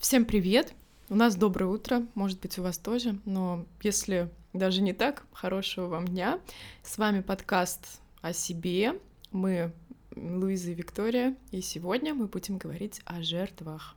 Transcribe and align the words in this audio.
Всем 0.00 0.24
привет! 0.24 0.72
У 1.10 1.14
нас 1.14 1.36
доброе 1.36 1.66
утро, 1.66 2.06
может 2.14 2.40
быть, 2.40 2.58
у 2.58 2.62
вас 2.62 2.78
тоже, 2.78 3.18
но 3.26 3.66
если 3.82 4.30
даже 4.54 4.80
не 4.80 4.94
так, 4.94 5.26
хорошего 5.30 5.88
вам 5.88 6.08
дня. 6.08 6.40
С 6.82 6.96
вами 6.96 7.20
подкаст 7.20 8.00
о 8.22 8.32
себе. 8.32 8.98
Мы 9.30 9.74
Луиза 10.16 10.70
и 10.70 10.74
Виктория, 10.74 11.36
и 11.50 11.60
сегодня 11.60 12.14
мы 12.14 12.28
будем 12.28 12.56
говорить 12.56 13.02
о 13.04 13.22
жертвах. 13.22 13.94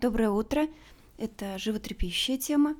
Доброе 0.00 0.30
утро! 0.30 0.66
Это 1.18 1.56
животрепещущая 1.56 2.36
тема, 2.36 2.74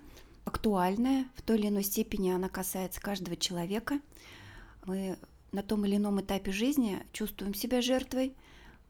актуальная, 0.45 1.27
в 1.37 1.43
той 1.43 1.61
или 1.61 1.69
иной 1.69 1.85
степени 1.85 2.31
она 2.33 2.49
касается 2.49 3.01
каждого 3.01 3.37
человека. 3.37 4.01
Мы 4.85 5.17
на 5.53 5.63
том 5.63 5.87
или 5.87 5.95
ином 5.95 6.21
этапе 6.21 6.51
жизни 6.51 7.07
чувствуем 7.13 7.55
себя 7.55 7.81
жертвой– 7.81 8.35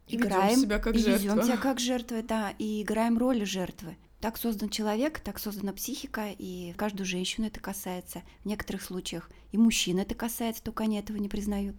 играем, 0.09 0.61
себя 0.61 0.79
как 0.79 0.95
и 0.95 0.99
жертва. 0.99 1.23
ведем 1.23 1.43
себя 1.43 1.57
как 1.57 1.81
жертвы, 1.81 2.23
да, 2.23 2.51
и 2.59 2.83
играем 2.83 3.19
роль 3.19 3.45
жертвы. 3.45 3.97
Так 4.21 4.39
создан 4.39 4.71
человек, 4.71 5.21
так 5.21 5.39
создана 5.39 5.73
психика, 5.73 6.29
и 6.31 6.73
каждую 6.77 7.07
женщину 7.07 7.47
это 7.47 7.61
касается. 7.61 8.23
В 8.43 8.47
некоторых 8.47 8.83
случаях 8.83 9.31
и 9.53 9.59
мужчин 9.59 9.99
это 9.99 10.15
касается, 10.15 10.63
только 10.63 10.85
они 10.85 10.99
этого 10.99 11.17
не 11.19 11.29
признают. 11.29 11.77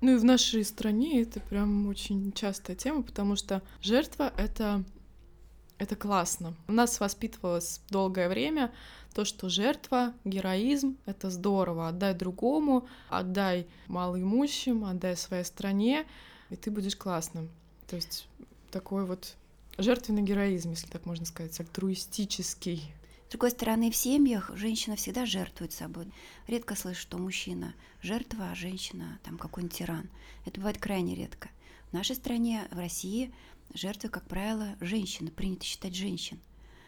Ну 0.00 0.14
и 0.14 0.18
в 0.18 0.24
нашей 0.24 0.64
стране 0.64 1.22
это 1.22 1.40
прям 1.40 1.88
очень 1.88 2.32
частая 2.32 2.76
тема, 2.76 3.02
потому 3.02 3.36
что 3.36 3.62
жертва— 3.80 4.32
это 4.36 4.84
это 5.78 5.94
классно. 5.94 6.54
У 6.66 6.72
нас 6.72 6.98
воспитывалось 6.98 7.80
долгое 7.88 8.28
время 8.28 8.72
то, 9.14 9.24
что 9.24 9.48
жертва, 9.48 10.12
героизм— 10.24 10.96
это 11.06 11.30
здорово. 11.30 11.88
Отдай 11.88 12.14
другому, 12.14 12.88
отдай 13.08 13.68
малоимущим, 13.86 14.84
отдай 14.84 15.16
своей 15.16 15.44
стране 15.44 16.04
и 16.50 16.56
ты 16.56 16.70
будешь 16.70 16.96
классным. 16.96 17.48
То 17.86 17.96
есть 17.96 18.28
такой 18.70 19.04
вот 19.04 19.36
жертвенный 19.78 20.22
героизм, 20.22 20.70
если 20.70 20.88
так 20.88 21.06
можно 21.06 21.24
сказать, 21.24 21.58
альтруистический. 21.60 22.92
С 23.28 23.30
другой 23.30 23.50
стороны, 23.50 23.90
в 23.90 23.96
семьях 23.96 24.50
женщина 24.54 24.96
всегда 24.96 25.26
жертвует 25.26 25.72
собой. 25.72 26.10
Редко 26.46 26.74
слышу, 26.74 27.00
что 27.00 27.18
мужчина 27.18 27.74
жертва, 28.02 28.50
а 28.50 28.54
женщина 28.54 29.18
там 29.22 29.36
какой-нибудь 29.36 29.76
тиран. 29.76 30.08
Это 30.46 30.60
бывает 30.60 30.78
крайне 30.78 31.14
редко. 31.14 31.50
В 31.90 31.92
нашей 31.92 32.16
стране, 32.16 32.66
в 32.70 32.78
России, 32.78 33.32
жертвы, 33.74 34.08
как 34.08 34.26
правило, 34.26 34.76
женщины. 34.80 35.30
Принято 35.30 35.64
считать 35.64 35.94
женщин. 35.94 36.38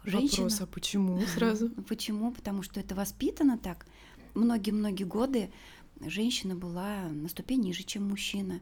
Женщина... 0.05 0.45
Вопрос, 0.45 0.61
а 0.63 0.67
почему 0.67 1.21
сразу? 1.35 1.69
Почему? 1.89 2.33
Потому 2.33 2.63
что 2.63 2.81
это 2.81 2.95
воспитано 2.95 3.59
так. 3.59 3.87
Многие-многие 4.35 5.05
годы 5.05 5.51
женщина 6.01 6.55
была 6.55 7.03
на 7.09 7.29
ступень 7.29 7.61
ниже, 7.61 7.83
чем 7.83 8.09
мужчина 8.09 8.61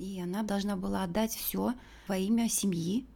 и 0.00 0.18
она 0.18 0.42
должна 0.42 0.76
была 0.76 1.04
отдать 1.04 1.34
все 1.34 1.74
во 2.08 2.16
имя 2.16 2.48
семьи. 2.48 3.06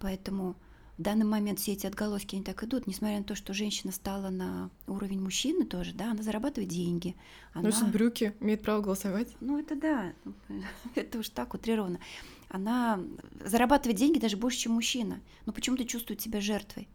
Поэтому 0.00 0.56
в 0.98 1.02
данный 1.02 1.24
момент 1.24 1.60
все 1.60 1.72
эти 1.72 1.86
отголоски 1.86 2.34
они 2.34 2.44
так 2.44 2.64
идут, 2.64 2.88
несмотря 2.88 3.18
на 3.18 3.24
то, 3.24 3.36
что 3.36 3.54
женщина 3.54 3.92
стала 3.92 4.28
на 4.28 4.68
уровень 4.88 5.20
мужчины 5.20 5.64
тоже, 5.64 5.94
да, 5.94 6.10
она 6.10 6.22
зарабатывает 6.24 6.68
деньги. 6.68 7.14
Она... 7.52 7.68
Носит 7.68 7.92
брюки, 7.92 8.34
имеет 8.40 8.62
право 8.62 8.82
голосовать. 8.82 9.28
Ну, 9.40 9.60
это 9.60 9.76
да, 9.76 10.12
это 10.96 11.20
уж 11.20 11.28
так 11.28 11.54
утрировано. 11.54 12.00
Она 12.48 13.00
зарабатывает 13.44 13.96
деньги 13.96 14.18
даже 14.18 14.36
больше, 14.36 14.58
чем 14.58 14.72
мужчина. 14.72 15.20
Но 15.46 15.52
почему-то 15.52 15.84
чувствует 15.84 16.20
себя 16.20 16.40
жертвой. 16.40 16.88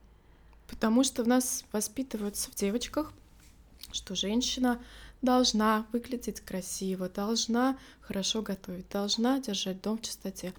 Потому 0.67 1.05
что 1.05 1.23
в 1.23 1.27
нас 1.27 1.63
воспитываются 1.71 2.51
в 2.51 2.55
девочках, 2.55 3.13
что 3.93 4.13
женщина 4.13 4.81
должна 5.21 5.85
выглядеть 5.91 6.41
красиво, 6.41 7.09
должна 7.09 7.77
хорошо 8.01 8.41
готовить, 8.41 8.89
должна 8.89 9.39
держать 9.39 9.81
дом 9.81 9.97
в 9.97 10.01
чистоте. 10.01 10.53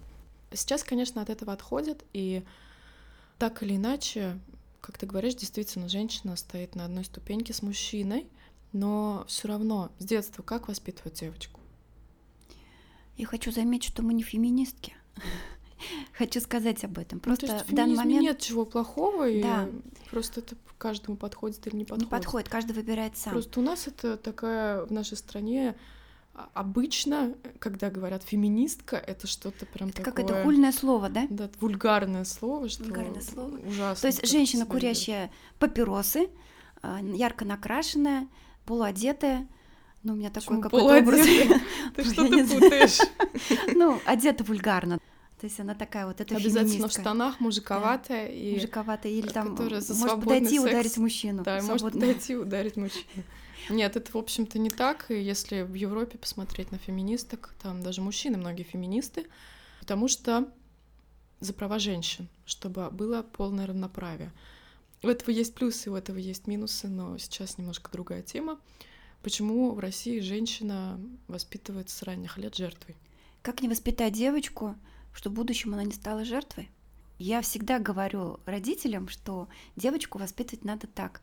Сейчас, 0.51 0.83
конечно, 0.83 1.21
от 1.21 1.29
этого 1.29 1.53
отходят, 1.53 2.03
и 2.13 2.43
так 3.37 3.63
или 3.63 3.75
иначе, 3.75 4.39
как 4.81 4.97
ты 4.97 5.05
говоришь, 5.05 5.35
действительно, 5.35 5.87
женщина 5.87 6.35
стоит 6.35 6.75
на 6.75 6.85
одной 6.85 7.05
ступеньке 7.05 7.53
с 7.53 7.61
мужчиной, 7.61 8.27
но 8.73 9.25
все 9.27 9.47
равно 9.47 9.91
с 9.99 10.05
детства 10.05 10.43
как 10.43 10.67
воспитывать 10.67 11.19
девочку? 11.19 11.59
Я 13.17 13.25
хочу 13.25 13.51
заметить, 13.51 13.91
что 13.91 14.01
мы 14.01 14.13
не 14.13 14.23
феминистки. 14.23 14.95
Хочу 16.19 16.41
сказать 16.41 16.83
об 16.83 16.99
этом. 16.99 17.21
Просто 17.21 17.45
ну, 17.45 17.47
то 17.47 17.57
есть 17.59 17.69
в 17.69 17.73
данный 17.73 17.95
момент 17.95 18.21
нет 18.21 18.39
чего 18.39 18.65
плохого, 18.65 19.23
да. 19.41 19.69
и 19.69 20.09
просто 20.09 20.41
это 20.41 20.57
каждому 20.77 21.15
подходит 21.15 21.65
или 21.65 21.77
не 21.77 21.85
подходит. 21.85 22.03
Не 22.03 22.09
подходит, 22.11 22.49
каждый 22.49 22.73
выбирает 22.73 23.15
сам. 23.15 23.31
Просто 23.31 23.57
у 23.61 23.63
нас 23.63 23.87
это 23.87 24.17
такая 24.17 24.83
в 24.83 24.91
нашей 24.91 25.15
стране 25.15 25.77
а, 26.33 26.49
обычно, 26.53 27.35
когда 27.59 27.89
говорят 27.89 28.23
феминистка, 28.23 28.97
это 28.97 29.27
что-то 29.27 29.65
прям 29.65 29.89
это 29.89 30.03
такое... 30.03 30.25
какое-то 30.25 30.43
хульное 30.43 30.73
слово, 30.73 31.07
да? 31.07 31.25
Да, 31.29 31.49
вульгарное 31.61 32.25
слово, 32.25 32.67
что 32.67 32.83
вульгарное 32.83 33.21
слово. 33.21 33.57
ужасно. 33.65 34.01
То 34.01 34.07
есть 34.07 34.29
женщина, 34.29 34.65
курящая 34.65 35.31
папиросы, 35.57 36.29
а, 36.81 36.99
ярко 37.01 37.45
накрашенная, 37.45 38.27
полуодетая, 38.65 39.47
ну, 40.03 40.13
у 40.13 40.15
меня 40.17 40.29
такой 40.29 40.61
какой-то 40.61 40.97
образ. 40.97 41.25
Ты 41.95 42.03
что-то 42.03 42.45
путаешь. 42.45 42.99
Ну, 43.75 44.01
одета 44.05 44.43
вульгарно. 44.43 44.99
То 45.39 45.45
есть 45.45 45.59
она 45.59 45.73
такая 45.73 46.05
вот, 46.05 46.19
это 46.19 46.35
Обязательно 46.35 46.89
в 46.89 46.91
штанах, 46.91 47.39
мужиковатая. 47.39 48.27
Да. 48.27 48.33
И 48.33 48.53
мужиковатая, 48.55 49.11
или 49.11 49.27
там 49.27 49.55
может 49.55 50.19
подойти 50.19 50.55
и 50.55 50.59
ударить 50.59 50.97
мужчину. 50.97 51.43
Да, 51.43 51.61
может 51.61 51.93
подойти 51.93 52.33
и 52.33 52.35
ударить 52.35 52.75
мужчину. 52.75 53.23
Нет, 53.69 53.95
это, 53.95 54.11
в 54.11 54.17
общем-то, 54.17 54.59
не 54.59 54.69
так. 54.69 55.09
И 55.11 55.21
если 55.21 55.61
в 55.61 55.73
Европе 55.75 56.17
посмотреть 56.17 56.71
на 56.71 56.77
феминисток, 56.77 57.53
там 57.61 57.81
даже 57.81 58.01
мужчины, 58.01 58.37
многие 58.37 58.63
феминисты, 58.63 59.27
потому 59.79 60.07
что 60.07 60.51
за 61.39 61.53
права 61.53 61.79
женщин, 61.79 62.27
чтобы 62.45 62.89
было 62.89 63.21
полное 63.21 63.67
равноправие. 63.67 64.33
У 65.03 65.07
этого 65.07 65.31
есть 65.31 65.53
плюсы, 65.55 65.89
у 65.89 65.95
этого 65.95 66.17
есть 66.17 66.47
минусы, 66.47 66.89
но 66.89 67.17
сейчас 67.17 67.57
немножко 67.57 67.89
другая 67.91 68.21
тема. 68.21 68.59
Почему 69.23 69.71
в 69.71 69.79
России 69.79 70.19
женщина 70.19 70.99
воспитывается 71.27 71.95
с 71.95 72.03
ранних 72.03 72.37
лет 72.37 72.55
жертвой? 72.55 72.97
Как 73.41 73.61
не 73.61 73.69
воспитать 73.69 74.13
девочку, 74.13 74.75
что 75.13 75.29
в 75.29 75.33
будущем 75.33 75.73
она 75.73 75.83
не 75.83 75.93
стала 75.93 76.25
жертвой. 76.25 76.69
Я 77.17 77.41
всегда 77.41 77.79
говорю 77.79 78.39
родителям, 78.45 79.09
что 79.09 79.49
девочку 79.75 80.17
воспитывать 80.17 80.63
надо 80.63 80.87
так. 80.87 81.21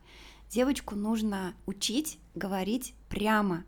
Девочку 0.49 0.95
нужно 0.95 1.55
учить 1.65 2.19
говорить 2.35 2.93
прямо. 3.09 3.63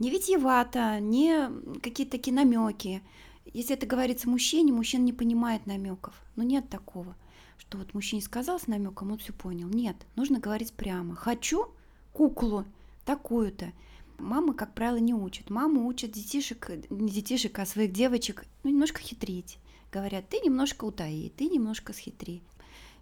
Не 0.00 0.10
витьевато, 0.10 0.98
не 0.98 1.48
какие-то 1.80 2.18
такие 2.18 2.34
намеки. 2.34 3.02
Если 3.44 3.76
это 3.76 3.86
говорится 3.86 4.28
мужчине, 4.28 4.72
мужчина 4.72 5.02
не 5.02 5.12
понимает 5.12 5.66
намеков. 5.66 6.20
Но 6.34 6.42
нет 6.42 6.68
такого, 6.68 7.14
что 7.56 7.78
вот 7.78 7.94
мужчине 7.94 8.20
сказал 8.20 8.58
с 8.58 8.66
намеком, 8.66 9.12
он 9.12 9.18
все 9.18 9.32
понял. 9.32 9.68
Нет, 9.68 9.96
нужно 10.16 10.40
говорить 10.40 10.72
прямо. 10.72 11.14
Хочу 11.14 11.68
куклу 12.12 12.64
такую-то. 13.04 13.72
Мамы, 14.18 14.54
как 14.54 14.74
правило, 14.74 14.96
не 14.96 15.14
учат. 15.14 15.50
Мамы 15.50 15.86
учат 15.86 16.12
детишек, 16.12 16.70
не 16.90 17.10
детишек, 17.10 17.58
а 17.58 17.66
своих 17.66 17.92
девочек 17.92 18.44
ну, 18.62 18.70
немножко 18.70 19.00
хитрить. 19.00 19.58
Говорят, 19.92 20.28
ты 20.28 20.38
немножко 20.38 20.84
утаи, 20.84 21.32
ты 21.36 21.46
немножко 21.46 21.92
схитри. 21.92 22.42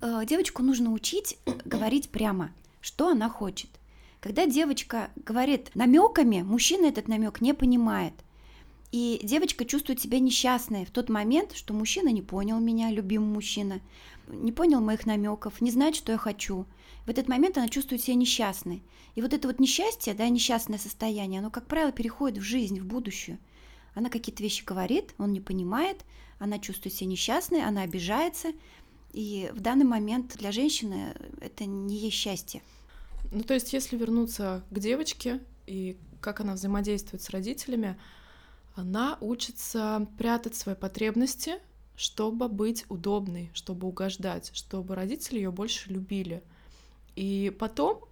Э, 0.00 0.23
девочку 0.27 0.62
нужно 0.62 0.93
учить 0.93 1.39
говорить 1.65 2.11
прямо, 2.11 2.50
что 2.81 3.09
она 3.09 3.28
хочет. 3.28 3.71
Когда 4.21 4.47
девочка 4.47 5.11
говорит 5.17 5.71
намеками, 5.75 6.43
мужчина 6.43 6.87
этот 6.87 7.09
намек 7.09 7.41
не 7.41 7.55
понимает. 7.55 8.15
И 8.93 9.21
девочка 9.23 9.65
чувствует 9.65 10.00
себя 10.00 10.21
несчастной 10.21 10.84
в 10.84 10.91
тот 10.91 11.09
момент, 11.09 11.53
что 11.55 11.73
мужчина 11.73 12.11
не 12.11 12.21
понял 12.21 12.61
меня, 12.61 12.91
любимый 12.91 13.33
мужчина, 13.33 13.81
не 14.28 14.53
понял 14.53 14.81
моих 14.81 15.06
намеков, 15.06 15.60
не 15.60 15.71
знает, 15.71 15.97
что 15.97 16.12
я 16.12 16.19
хочу 16.19 16.66
в 17.06 17.10
этот 17.10 17.28
момент 17.28 17.59
она 17.59 17.69
чувствует 17.69 18.03
себя 18.03 18.15
несчастной. 18.15 18.83
И 19.15 19.22
вот 19.22 19.33
это 19.33 19.49
вот 19.49 19.59
несчастье, 19.59 20.15
да, 20.15 20.28
несчастное 20.28 20.78
состояние, 20.78 21.41
оно, 21.41 21.50
как 21.50 21.66
правило, 21.66 21.93
переходит 21.93 22.38
в 22.38 22.43
жизнь, 22.43 22.81
в 22.81 22.87
будущее. 22.87 23.38
Она 23.94 24.09
какие-то 24.09 24.43
вещи 24.43 24.65
говорит, 24.65 25.15
он 25.19 25.32
не 25.32 25.41
понимает, 25.41 26.05
она 26.38 26.59
чувствует 26.59 26.94
себя 26.94 27.11
несчастной, 27.11 27.62
она 27.62 27.82
обижается. 27.82 28.53
И 29.12 29.50
в 29.53 29.61
данный 29.61 29.84
момент 29.84 30.37
для 30.38 30.52
женщины 30.52 31.14
это 31.41 31.67
не 31.67 31.96
есть 31.96 32.17
счастье. 32.17 32.62
Ну, 33.32 33.43
то 33.43 33.55
есть, 33.55 33.73
если 33.73 33.96
вернуться 33.96 34.64
к 34.70 34.79
девочке 34.79 35.41
и 35.67 35.99
как 36.20 36.41
она 36.41 36.55
взаимодействует 36.55 37.23
с 37.23 37.31
родителями, 37.31 37.99
она 38.75 39.19
учится 39.20 40.06
прятать 40.17 40.55
свои 40.55 40.75
потребности, 40.75 41.58
чтобы 41.97 42.49
быть 42.49 42.85
удобной, 42.89 43.50
чтобы 43.55 43.87
угождать, 43.89 44.50
чтобы 44.55 44.94
родители 44.94 45.37
ее 45.37 45.50
больше 45.50 45.91
любили. 45.91 46.43
И 47.15 47.55
потом 47.59 48.05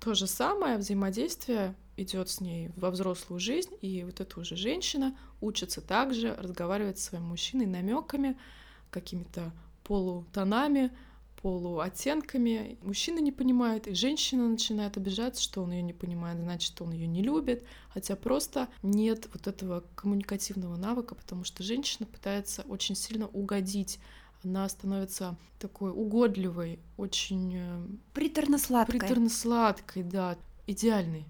то 0.00 0.14
же 0.14 0.26
самое 0.26 0.76
взаимодействие 0.76 1.74
идет 1.96 2.28
с 2.28 2.40
ней 2.40 2.70
во 2.76 2.90
взрослую 2.90 3.40
жизнь, 3.40 3.70
и 3.80 4.04
вот 4.04 4.20
эта 4.20 4.40
уже 4.40 4.56
женщина 4.56 5.16
учится 5.40 5.80
также 5.80 6.34
разговаривать 6.34 6.98
с 6.98 7.04
своим 7.04 7.24
мужчиной 7.24 7.66
намеками, 7.66 8.36
какими-то 8.90 9.52
полутонами, 9.84 10.90
полуоттенками. 11.44 12.78
Мужчина 12.80 13.18
не 13.18 13.30
понимает, 13.30 13.86
и 13.86 13.94
женщина 13.94 14.48
начинает 14.48 14.96
обижаться, 14.96 15.42
что 15.42 15.62
он 15.62 15.72
ее 15.72 15.82
не 15.82 15.92
понимает, 15.92 16.38
значит, 16.38 16.80
он 16.80 16.92
ее 16.92 17.06
не 17.06 17.22
любит, 17.22 17.64
хотя 17.90 18.16
просто 18.16 18.68
нет 18.82 19.28
вот 19.30 19.46
этого 19.46 19.84
коммуникативного 19.94 20.76
навыка, 20.76 21.14
потому 21.14 21.44
что 21.44 21.62
женщина 21.62 22.06
пытается 22.06 22.62
очень 22.62 22.96
сильно 22.96 23.28
угодить 23.28 24.00
она 24.42 24.68
становится 24.68 25.36
такой 25.58 25.90
угодливой, 25.90 26.78
очень... 26.98 27.54
э, 27.56 27.86
Приторно-сладкая. 28.12 29.00
Приторно-сладкой, 29.00 30.02
да, 30.02 30.36
идеальной. 30.66 31.24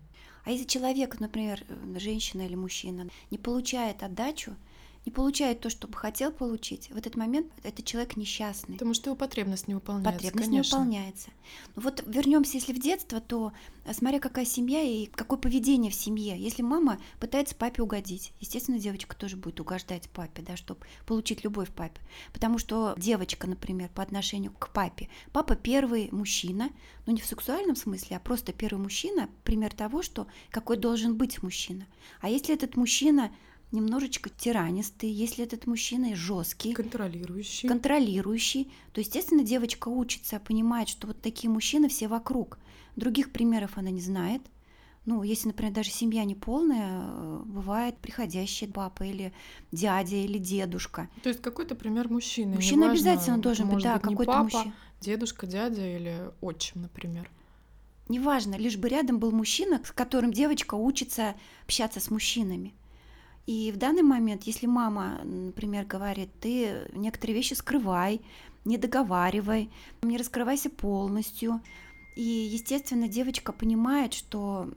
А 0.45 0.51
если 0.51 0.65
человек, 0.67 1.21
например, 1.21 1.65
женщина 1.97 2.43
или 2.43 2.57
мужчина, 2.57 3.09
не 3.31 3.39
получает 3.39 4.03
отдачу, 4.03 4.57
не 5.05 5.13
получает 5.13 5.61
то, 5.61 5.69
что 5.69 5.87
бы 5.87 5.97
хотел 5.97 6.33
получить, 6.33 6.91
в 6.91 6.97
этот 6.97 7.17
момент 7.17 7.53
этот 7.63 7.85
человек 7.85 8.17
несчастный. 8.17 8.75
Потому 8.75 8.95
что 8.95 9.11
его 9.11 9.17
потребность 9.17 9.69
не 9.69 9.75
выполняется, 9.75 10.13
Потребность 10.13 10.49
конечно. 10.49 10.77
не 10.77 10.81
выполняется. 10.81 11.31
Ну 11.77 11.83
вот 11.83 12.03
вернемся, 12.07 12.57
если 12.57 12.73
в 12.73 12.79
детство, 12.81 13.21
то 13.21 13.53
э, 13.85 13.93
смотря 13.93 14.19
какая 14.19 14.47
семья 14.47 14.83
и 14.83 15.07
какое 15.07 15.39
поведение 15.39 15.91
в 15.91 15.95
семье. 15.95 16.39
Если 16.39 16.63
мама 16.63 16.99
пытается 17.21 17.55
папе 17.55 17.83
угодить, 17.83 18.33
естественно, 18.41 18.79
девочка 18.79 19.15
тоже 19.15 19.37
будет 19.37 19.61
угождать 19.61 20.09
папе, 20.09 20.43
да, 20.43 20.57
чтобы 20.57 20.81
получить 21.07 21.45
любовь 21.45 21.71
папе. 21.71 22.01
Потому 22.33 22.59
что 22.59 22.95
девочка, 22.97 23.47
например, 23.47 23.91
по 23.95 24.03
отношению 24.03 24.53
к 24.59 24.71
папе, 24.71 25.11
папа 25.33 25.55
первый 25.55 26.09
мужчина, 26.13 26.71
ну 27.07 27.13
не 27.13 27.21
в 27.21 27.27
сексуальном 27.27 27.77
смысле, 27.77 28.17
а 28.17 28.21
просто 28.21 28.53
первый 28.55 28.79
мужчина, 28.79 29.29
пример 29.45 29.75
того, 29.75 30.03
что 30.03 30.27
какой 30.51 30.79
должен 30.79 31.17
быть 31.17 31.43
мужчина. 31.43 31.87
А 32.21 32.31
если 32.31 32.55
этот 32.55 32.77
мужчина 32.77 33.31
немножечко 33.75 34.31
тиранистый, 34.31 35.11
если 35.11 35.45
этот 35.45 35.67
мужчина 35.67 36.15
жесткий, 36.15 36.73
Контролирующий. 36.73 37.69
контролирующий, 37.69 38.71
то, 38.93 39.01
естественно, 39.01 39.43
девочка 39.43 39.89
учится, 39.89 40.39
понимает, 40.41 40.89
что 40.89 41.07
вот 41.09 41.21
такие 41.21 41.51
мужчины 41.51 41.89
все 41.89 42.09
вокруг. 42.09 42.59
Других 42.97 43.33
примеров 43.33 43.73
она 43.77 43.91
не 43.91 44.01
знает. 44.01 44.43
Ну, 45.07 45.23
если, 45.23 45.49
например, 45.49 45.75
даже 45.75 45.91
семья 45.91 46.25
не 46.25 46.35
полная, 46.35 47.03
э, 47.03 47.43
бывает 47.45 47.99
приходящий 47.99 48.67
папа 48.67 49.03
или 49.03 49.35
дядя 49.71 50.17
или 50.17 50.39
дедушка. 50.39 51.11
То 51.23 51.29
есть 51.29 51.43
какой-то 51.43 51.75
пример 51.75 52.09
мужчины. 52.09 52.55
Мужчина 52.55 52.85
неважно, 52.85 52.93
обязательно 52.93 53.39
должен 53.39 53.69
быть, 53.69 53.85
да, 53.85 53.99
какой-то 53.99 54.33
папа, 54.33 54.45
мужчина. 54.45 54.75
дедушка, 55.01 55.47
дядя 55.47 55.87
или 55.87 56.31
отчим, 56.41 56.83
например. 56.83 57.31
Неважно, 58.09 58.55
лишь 58.55 58.77
бы 58.79 58.89
рядом 58.89 59.19
был 59.19 59.31
мужчина, 59.31 59.83
с 59.85 59.91
которым 59.93 60.33
девочка 60.33 60.75
учится 60.75 61.35
общаться 61.65 62.01
с 62.01 62.11
мужчинами. 62.11 62.73
И 63.47 63.71
в 63.73 63.77
данный 63.77 64.03
момент, 64.03 64.45
если 64.45 64.67
мама, 64.67 65.21
например, 65.23 65.85
говорит, 65.85 66.31
ты 66.41 66.89
некоторые 66.95 67.37
вещи 67.37 67.55
скрывай, 67.55 68.21
не 68.65 68.79
договаривай, 68.79 69.71
не 70.03 70.17
раскрывайся 70.17 70.71
полностью. 70.71 71.61
И, 72.17 72.23
естественно, 72.23 73.07
девочка 73.09 73.53
понимает, 73.53 74.15
что 74.15 74.71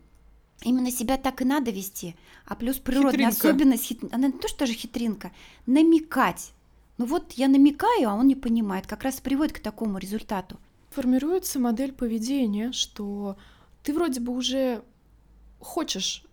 именно 0.63 0.91
себя 0.91 1.17
так 1.17 1.41
и 1.41 1.45
надо 1.45 1.71
вести. 1.71 2.15
А 2.45 2.55
плюс 2.55 2.77
природная 2.77 3.11
Хитринка. 3.31 3.47
особенность, 3.49 3.83
хит- 3.85 4.09
она 4.13 4.27
не 4.27 4.33
то, 4.33 4.47
что 4.49 4.65
же 4.65 4.73
хитринка, 4.73 5.31
намекать. 5.65 6.51
Ну 6.97 7.05
вот 7.05 7.33
я 7.33 7.47
намекаю, 7.47 8.09
а 8.09 8.15
он 8.15 8.27
не 8.27 8.35
понимает. 8.35 8.87
Как 8.87 9.03
раз 9.03 9.21
приводит 9.21 9.53
к 9.55 9.59
такому 9.59 9.97
результату. 9.99 10.57
Формируется 10.89 11.59
модель 11.59 11.93
поведения, 11.93 12.71
что 12.71 13.37
ты 13.83 13.93
вроде 13.93 14.19
бы 14.19 14.33
уже 14.35 14.81
хочешь 15.59 16.23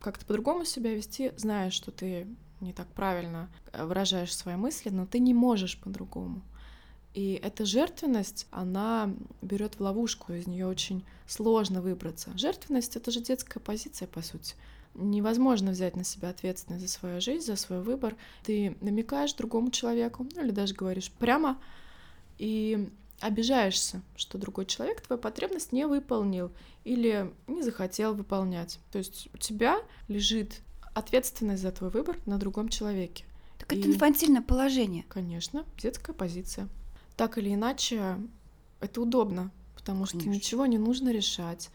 как-то 0.00 0.24
по-другому 0.24 0.64
себя 0.64 0.94
вести, 0.94 1.32
знаешь, 1.36 1.74
что 1.74 1.90
ты 1.90 2.26
не 2.60 2.72
так 2.72 2.88
правильно 2.88 3.50
э, 3.72 3.84
выражаешь 3.84 4.34
свои 4.34 4.56
мысли, 4.56 4.90
но 4.90 5.06
ты 5.06 5.18
не 5.18 5.34
можешь 5.34 5.78
по-другому. 5.78 6.42
И 7.14 7.40
эта 7.42 7.64
жертвенность, 7.64 8.46
она 8.50 9.12
берет 9.42 9.74
в 9.74 9.80
ловушку, 9.80 10.32
из 10.32 10.46
нее 10.46 10.66
очень 10.66 11.04
сложно 11.26 11.82
выбраться. 11.82 12.30
Жертвенность 12.36 12.96
это 12.96 13.10
же 13.10 13.20
детская 13.20 13.58
позиция, 13.58 14.06
по 14.06 14.22
сути. 14.22 14.54
Невозможно 14.94 15.72
взять 15.72 15.96
на 15.96 16.04
себя 16.04 16.28
ответственность 16.28 16.86
за 16.86 16.92
свою 16.92 17.20
жизнь, 17.20 17.46
за 17.46 17.56
свой 17.56 17.80
выбор. 17.80 18.16
Ты 18.44 18.76
намекаешь 18.80 19.32
другому 19.32 19.70
человеку, 19.70 20.26
ну 20.34 20.44
или 20.44 20.50
даже 20.50 20.74
говоришь 20.74 21.10
прямо, 21.10 21.60
и 22.38 22.90
обижаешься, 23.20 24.02
что 24.16 24.38
другой 24.38 24.66
человек 24.66 25.00
твою 25.02 25.20
потребность 25.20 25.72
не 25.72 25.86
выполнил 25.86 26.52
или 26.84 27.32
не 27.46 27.62
захотел 27.62 28.14
выполнять. 28.14 28.78
То 28.90 28.98
есть 28.98 29.28
у 29.34 29.38
тебя 29.38 29.78
лежит 30.08 30.60
ответственность 30.94 31.62
за 31.62 31.70
твой 31.72 31.90
выбор 31.90 32.18
на 32.26 32.38
другом 32.38 32.68
человеке. 32.68 33.24
Так 33.58 33.72
это 33.72 33.82
И- 33.88 33.92
инфантильное 33.92 34.42
положение. 34.42 35.04
Конечно, 35.08 35.64
детская 35.78 36.12
позиция. 36.12 36.68
Так 37.16 37.36
или 37.38 37.52
иначе, 37.54 38.16
это 38.80 39.00
удобно, 39.02 39.50
потому 39.76 40.06
что 40.06 40.18
Конечно. 40.18 40.30
ничего 40.34 40.66
не 40.66 40.78
нужно 40.78 41.10
решать, 41.10 41.70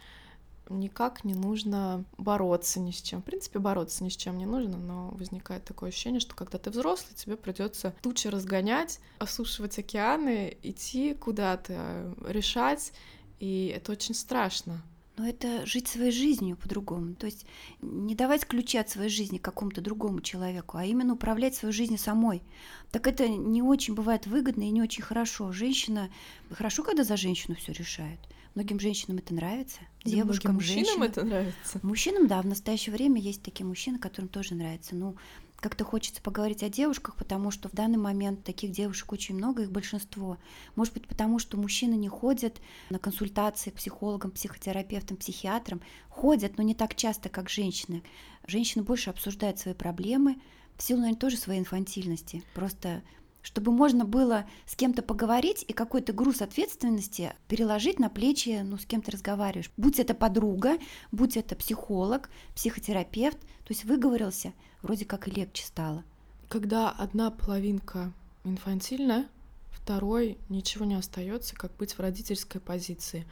никак 0.69 1.23
не 1.23 1.33
нужно 1.33 2.05
бороться 2.17 2.79
ни 2.79 2.91
с 2.91 3.01
чем. 3.01 3.21
В 3.21 3.25
принципе, 3.25 3.59
бороться 3.59 4.03
ни 4.03 4.09
с 4.09 4.15
чем 4.15 4.37
не 4.37 4.45
нужно, 4.45 4.77
но 4.77 5.09
возникает 5.11 5.63
такое 5.63 5.89
ощущение, 5.89 6.19
что 6.19 6.35
когда 6.35 6.57
ты 6.57 6.69
взрослый, 6.69 7.15
тебе 7.15 7.37
придется 7.37 7.93
тучи 8.01 8.27
разгонять, 8.27 8.99
осушивать 9.19 9.77
океаны, 9.79 10.57
идти 10.63 11.13
куда-то, 11.13 12.15
решать, 12.27 12.93
и 13.39 13.73
это 13.75 13.91
очень 13.91 14.15
страшно. 14.15 14.81
Но 15.17 15.25
это 15.25 15.65
жить 15.65 15.87
своей 15.87 16.11
жизнью 16.11 16.57
по-другому. 16.57 17.15
То 17.15 17.25
есть 17.25 17.45
не 17.81 18.15
давать 18.15 18.45
ключи 18.45 18.77
от 18.77 18.89
своей 18.89 19.09
жизни 19.09 19.37
какому-то 19.37 19.79
другому 19.79 20.19
человеку, 20.19 20.77
а 20.77 20.83
именно 20.83 21.13
управлять 21.13 21.55
своей 21.55 21.73
жизнью 21.73 21.99
самой. 21.99 22.43
Так 22.91 23.07
это 23.07 23.27
не 23.29 23.61
очень 23.61 23.93
бывает 23.93 24.27
выгодно 24.27 24.63
и 24.63 24.71
не 24.71 24.81
очень 24.81 25.03
хорошо. 25.03 25.53
Женщина... 25.53 26.09
Хорошо, 26.51 26.83
когда 26.83 27.05
за 27.05 27.15
женщину 27.15 27.55
все 27.55 27.71
решают. 27.71 28.19
Многим 28.55 28.79
женщинам 28.79 29.17
это 29.17 29.33
нравится. 29.33 29.79
Девушкам, 30.05 30.53
Многим 30.53 30.55
мужчинам 30.55 30.85
женщинам. 30.85 31.03
это 31.03 31.23
нравится. 31.25 31.79
Мужчинам, 31.83 32.27
да, 32.27 32.41
в 32.41 32.45
настоящее 32.45 32.95
время 32.95 33.19
есть 33.19 33.43
такие 33.43 33.65
мужчины, 33.65 33.99
которым 33.99 34.29
тоже 34.29 34.55
нравится. 34.55 34.95
Ну, 34.95 35.17
как-то 35.57 35.83
хочется 35.83 36.21
поговорить 36.21 36.63
о 36.63 36.69
девушках, 36.69 37.15
потому 37.17 37.51
что 37.51 37.67
в 37.67 37.73
данный 37.73 37.97
момент 37.97 38.43
таких 38.45 38.71
девушек 38.71 39.11
очень 39.11 39.35
много, 39.35 39.63
их 39.63 39.71
большинство. 39.71 40.37
Может 40.75 40.93
быть, 40.93 41.05
потому 41.07 41.37
что 41.37 41.57
мужчины 41.57 41.95
не 41.95 42.07
ходят 42.07 42.61
на 42.89 42.97
консультации 42.97 43.71
к 43.71 43.75
психологам, 43.75 44.31
психотерапевтам, 44.31 45.17
психиатрам. 45.17 45.81
Ходят, 46.09 46.57
но 46.57 46.63
не 46.63 46.75
так 46.75 46.95
часто, 46.95 47.27
как 47.27 47.49
женщины. 47.49 48.03
Женщины 48.47 48.83
больше 48.83 49.09
обсуждают 49.09 49.59
свои 49.59 49.73
проблемы, 49.73 50.39
в 50.77 50.83
силу, 50.83 50.99
наверное, 50.99 51.19
тоже 51.19 51.37
своей 51.37 51.59
инфантильности. 51.59 52.43
Просто 52.53 53.01
чтобы 53.45 53.71
можно 53.71 54.05
было 54.05 54.45
с 54.65 54.75
кем-то 54.75 55.03
поговорить 55.03 55.63
и 55.67 55.71
какой-то 55.71 56.13
груз 56.13 56.41
ответственности 56.41 57.33
переложить 57.47 57.99
на 57.99 58.09
плечи, 58.09 58.61
ну, 58.63 58.79
с 58.79 58.85
кем 58.87 59.03
ты 59.03 59.11
разговариваешь. 59.11 59.69
Будь 59.77 59.99
это 59.99 60.15
подруга, 60.15 60.79
будь 61.11 61.37
это 61.37 61.55
психолог, 61.55 62.31
психотерапевт, 62.55 63.39
то 63.39 63.69
есть 63.69 63.85
выговорился, 63.85 64.51
вроде 64.81 65.05
как 65.05 65.27
и 65.27 65.31
легче 65.31 65.63
стало. 65.63 66.03
Когда 66.49 66.89
одна 66.89 67.29
половинка 67.29 68.11
инфантильная, 68.43 69.27
второй 69.69 70.39
ничего 70.49 70.83
не 70.83 70.95
остается, 70.95 71.53
как 71.53 71.71
быть 71.77 71.93
в 71.93 71.99
родительской 71.99 72.59
позиции, 72.59 73.27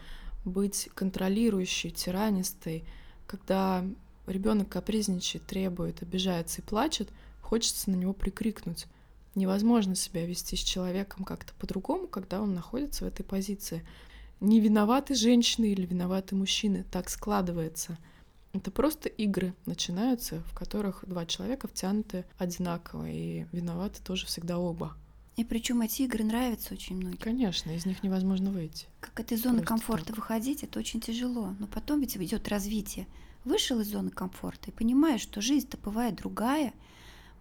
быть 0.46 0.90
контролирующей, 0.94 1.90
тиранистой. 1.90 2.84
Когда 3.26 3.84
ребенок 4.28 4.70
капризничает, 4.70 5.44
требует, 5.48 6.04
обижается 6.04 6.62
и 6.62 6.64
плачет, 6.64 7.10
хочется 7.42 7.90
на 7.90 7.96
него 7.96 8.14
прикрикнуть. 8.14 8.86
Невозможно 9.36 9.96
себя 9.96 10.26
вести 10.26 10.56
с 10.56 10.60
человеком 10.60 11.26
как-то 11.26 11.54
по-другому, 11.56 12.08
когда 12.08 12.42
он 12.42 12.54
находится 12.54 13.04
в 13.04 13.08
этой 13.08 13.24
позиции. 13.24 13.86
Не 14.40 14.60
виноваты 14.60 15.16
женщины 15.16 15.66
или 15.66 15.86
виноваты 15.86 16.36
мужчины, 16.36 16.86
так 16.92 17.10
складывается. 17.10 17.98
Это 18.54 18.70
просто 18.70 19.10
игры 19.10 19.56
начинаются, 19.66 20.42
в 20.42 20.54
которых 20.54 21.04
два 21.08 21.26
человека 21.26 21.68
втянуты 21.68 22.26
одинаково, 22.38 23.10
и 23.10 23.46
виноваты 23.52 24.02
тоже 24.04 24.28
всегда 24.28 24.60
оба. 24.60 24.96
И 25.36 25.44
причем 25.44 25.82
эти 25.82 26.04
игры 26.04 26.24
нравятся 26.24 26.76
очень 26.76 26.98
многим. 26.98 27.18
Конечно, 27.18 27.72
из 27.72 27.88
них 27.88 28.04
невозможно 28.04 28.52
выйти. 28.52 28.86
Как 29.00 29.20
этой 29.20 29.38
зоны 29.38 29.56
Просто 29.58 29.68
комфорта 29.68 30.06
так. 30.08 30.18
выходить, 30.18 30.64
это 30.64 30.78
очень 30.78 31.02
тяжело. 31.02 31.56
Но 31.58 31.66
потом 31.66 32.02
ведь 32.02 32.16
идет 32.16 32.48
развитие. 32.50 33.08
Вышел 33.44 33.80
из 33.80 33.88
зоны 33.88 34.12
комфорта 34.12 34.70
и 34.70 34.74
понимаешь, 34.74 35.22
что 35.22 35.42
жизнь-то 35.42 35.78
бывает 35.78 36.16
другая. 36.16 36.74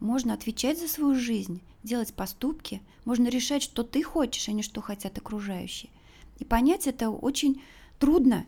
Можно 0.02 0.34
отвечать 0.34 0.80
за 0.80 0.88
свою 0.88 1.14
жизнь, 1.14 1.62
делать 1.84 2.12
поступки, 2.12 2.82
можно 3.04 3.28
решать, 3.28 3.62
что 3.62 3.84
ты 3.84 4.02
хочешь, 4.02 4.48
а 4.48 4.52
не 4.52 4.64
что 4.64 4.80
хотят 4.80 5.16
окружающие. 5.16 5.92
И 6.40 6.44
понять 6.44 6.88
это 6.88 7.08
очень 7.08 7.62
трудно, 8.00 8.44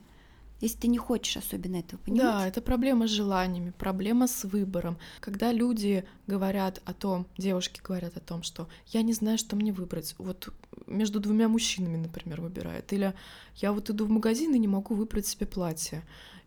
если 0.60 0.78
ты 0.78 0.88
не 0.88 0.98
хочешь 0.98 1.36
особенно 1.36 1.76
этого 1.76 2.00
понимать. 2.00 2.22
Да, 2.24 2.48
это 2.48 2.60
проблема 2.60 3.06
с 3.06 3.12
желаниями, 3.12 3.72
проблема 3.78 4.26
с 4.26 4.42
выбором. 4.42 4.98
Когда 5.20 5.52
люди 5.52 6.04
говорят 6.26 6.82
о 6.86 6.92
том, 6.92 7.24
девушки 7.38 7.80
говорят 7.84 8.16
о 8.16 8.20
том, 8.20 8.42
что 8.42 8.68
я 8.88 9.02
не 9.02 9.12
знаю, 9.12 9.38
что 9.38 9.54
мне 9.54 9.72
выбрать. 9.72 10.16
Вот 10.18 10.52
между 10.88 11.20
двумя 11.20 11.46
мужчинами, 11.46 11.98
например, 11.98 12.40
выбирает. 12.40 12.92
Или 12.92 13.14
я 13.58 13.72
вот 13.72 13.90
иду 13.90 14.06
в 14.06 14.10
магазин 14.10 14.52
и 14.54 14.58
не 14.58 14.66
могу 14.66 14.96
выбрать 14.96 15.28
себе 15.28 15.46
платье. 15.46 16.02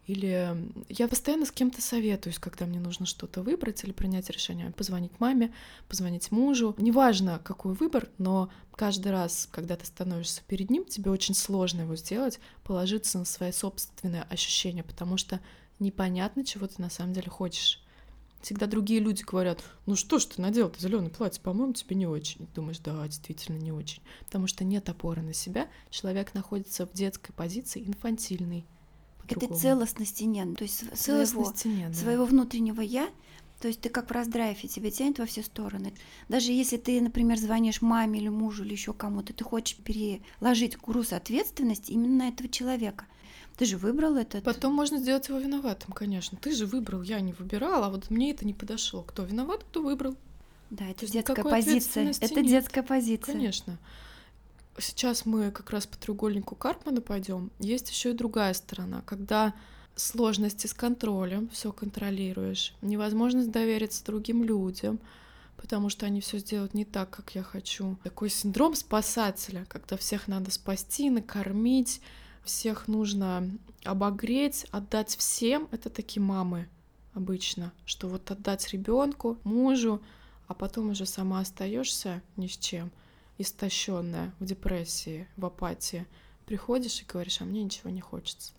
Или 0.08 0.58
я 0.88 1.10
постоянно 1.10 1.46
с 1.46 1.52
кем-то 1.52 1.82
советуюсь, 1.82 2.40
когда 2.40 2.66
мне 2.66 2.80
нужно 2.80 3.06
что-то 3.06 3.42
выбрать 3.42 3.84
или 3.84 3.92
принять 3.92 4.30
решение. 4.30 4.72
Позвонить 4.72 5.20
маме, 5.20 5.54
позвонить 5.90 6.32
мужу. 6.32 6.74
Неважно, 6.78 7.42
какой 7.44 7.74
выбор, 7.74 8.10
но 8.18 8.50
каждый 8.74 9.12
раз, 9.12 9.50
когда 9.52 9.76
ты 9.76 9.86
становишься 9.86 10.42
перед 10.48 10.70
ним, 10.70 10.86
тебе 10.86 11.12
очень 11.12 11.36
сложно 11.36 11.82
его 11.82 11.98
сделать, 11.98 12.40
положиться 12.64 13.20
на 13.20 13.26
свои 13.26 13.52
собственные 13.52 14.24
ощущения, 14.24 14.84
потому 14.84 15.18
что 15.18 15.42
непонятно, 15.78 16.46
чего 16.46 16.68
ты 16.68 16.82
на 16.82 16.90
самом 16.90 17.12
деле 17.12 17.30
хочешь. 17.30 17.84
Всегда 18.42 18.66
другие 18.66 19.02
люди 19.02 19.24
говорят, 19.24 19.62
ну 19.86 19.98
что 19.98 20.20
ж 20.20 20.26
ты 20.26 20.42
надел 20.42 20.68
это 20.68 20.80
зеленое 20.80 21.10
платье, 21.10 21.42
по-моему, 21.42 21.74
тебе 21.74 21.98
не 21.98 22.08
очень. 22.08 22.48
Думаешь, 22.56 22.80
да, 22.80 23.06
действительно 23.06 23.58
не 23.58 23.74
очень. 23.74 24.02
Потому 24.24 24.48
что 24.48 24.64
нет 24.64 24.88
опоры 24.88 25.22
на 25.22 25.34
себя, 25.34 25.68
человек 25.90 26.34
находится 26.34 26.86
в 26.86 26.94
детской 26.94 27.34
позиции 27.34 27.84
инфантильной. 29.36 29.56
Этой 29.56 29.62
целостности 29.62 30.24
нет. 30.24 30.58
То 30.58 30.64
есть 30.64 30.98
своего, 30.98 31.54
нет, 31.66 31.92
да. 31.92 31.98
своего 31.98 32.26
внутреннего 32.26 32.82
я 32.82 33.10
то 33.60 33.68
есть 33.68 33.82
ты 33.82 33.90
как 33.90 34.10
в 34.10 34.14
раздрайве, 34.14 34.68
тебя 34.68 34.92
тянет 34.92 35.18
во 35.18 35.26
все 35.26 35.42
стороны. 35.42 35.94
Даже 36.30 36.52
если 36.52 36.78
ты, 36.78 37.02
например, 37.02 37.38
звонишь 37.38 37.82
маме 37.82 38.20
или 38.20 38.28
мужу 38.28 38.64
или 38.64 38.74
еще 38.74 38.94
кому-то, 38.94 39.34
ты 39.34 39.44
хочешь 39.44 39.78
переложить 39.78 40.78
груз 40.78 41.12
ответственности 41.12 41.92
именно 41.92 42.26
на 42.26 42.28
этого 42.30 42.50
человека. 42.50 43.06
Ты 43.58 43.66
же 43.66 43.78
выбрал 43.78 44.16
этот. 44.16 44.44
Потом 44.44 44.74
можно 44.76 45.00
сделать 45.00 45.28
его 45.30 45.40
виноватым, 45.40 45.92
конечно. 45.92 46.38
Ты 46.40 46.54
же 46.54 46.68
выбрал, 46.68 47.02
я 47.02 47.20
не 47.20 47.34
выбирала, 47.34 47.88
а 47.88 47.90
вот 47.90 48.12
мне 48.12 48.30
это 48.30 48.46
не 48.46 48.54
подошло. 48.54 49.02
Кто 49.02 49.24
виноват, 49.24 49.64
кто 49.64 49.82
выбрал. 49.82 50.16
Да, 50.70 50.86
это 50.88 51.08
детская 51.08 51.44
позиция. 51.44 52.14
Это 52.22 52.42
нет. 52.42 52.48
детская 52.48 52.84
позиция. 52.84 53.34
Конечно. 53.34 53.80
Сейчас 54.80 55.26
мы 55.26 55.52
как 55.52 55.72
раз 55.72 55.88
по 55.88 55.98
треугольнику 55.98 56.56
Карпмана 56.56 57.02
пойдем. 57.02 57.52
Есть 57.60 57.90
еще 57.90 58.12
и 58.12 58.14
другая 58.14 58.54
сторона, 58.54 59.02
когда 59.06 59.54
сложности 59.96 60.68
с 60.68 60.74
контролем, 60.74 61.50
все 61.50 61.72
контролируешь, 61.72 62.74
невозможность 62.82 63.50
довериться 63.50 64.06
другим 64.06 64.44
людям, 64.44 65.00
потому 65.56 65.90
что 65.90 66.06
они 66.06 66.22
все 66.22 66.38
сделают 66.38 66.76
не 66.76 66.86
так, 66.86 67.10
как 67.10 67.34
я 67.34 67.42
хочу. 67.42 67.98
Такой 68.04 68.30
синдром 68.30 68.76
спасателя, 68.76 69.66
когда 69.68 69.98
всех 69.98 70.28
надо 70.28 70.52
спасти, 70.52 71.10
накормить, 71.10 72.02
всех 72.44 72.88
нужно 72.88 73.50
обогреть, 73.84 74.66
отдать 74.72 75.16
всем. 75.16 75.68
Это 75.72 75.90
такие 75.90 76.22
мамы 76.22 76.70
обычно, 77.14 77.74
что 77.86 78.08
вот 78.08 78.30
отдать 78.30 78.70
ребенку, 78.70 79.40
мужу, 79.44 80.02
а 80.48 80.54
потом 80.54 80.92
уже 80.92 81.06
сама 81.06 81.40
остаешься 81.40 82.22
ни 82.36 82.48
с 82.48 82.58
чем, 82.58 82.92
истощенная 83.38 84.34
в 84.40 84.46
депрессии, 84.46 85.28
в 85.38 85.46
апатии. 85.46 86.06
Приходишь 86.46 87.02
и 87.02 87.06
говоришь, 87.06 87.42
а 87.42 87.46
мне 87.46 87.64
ничего 87.64 87.90
не 87.90 88.02
хочется. 88.02 88.54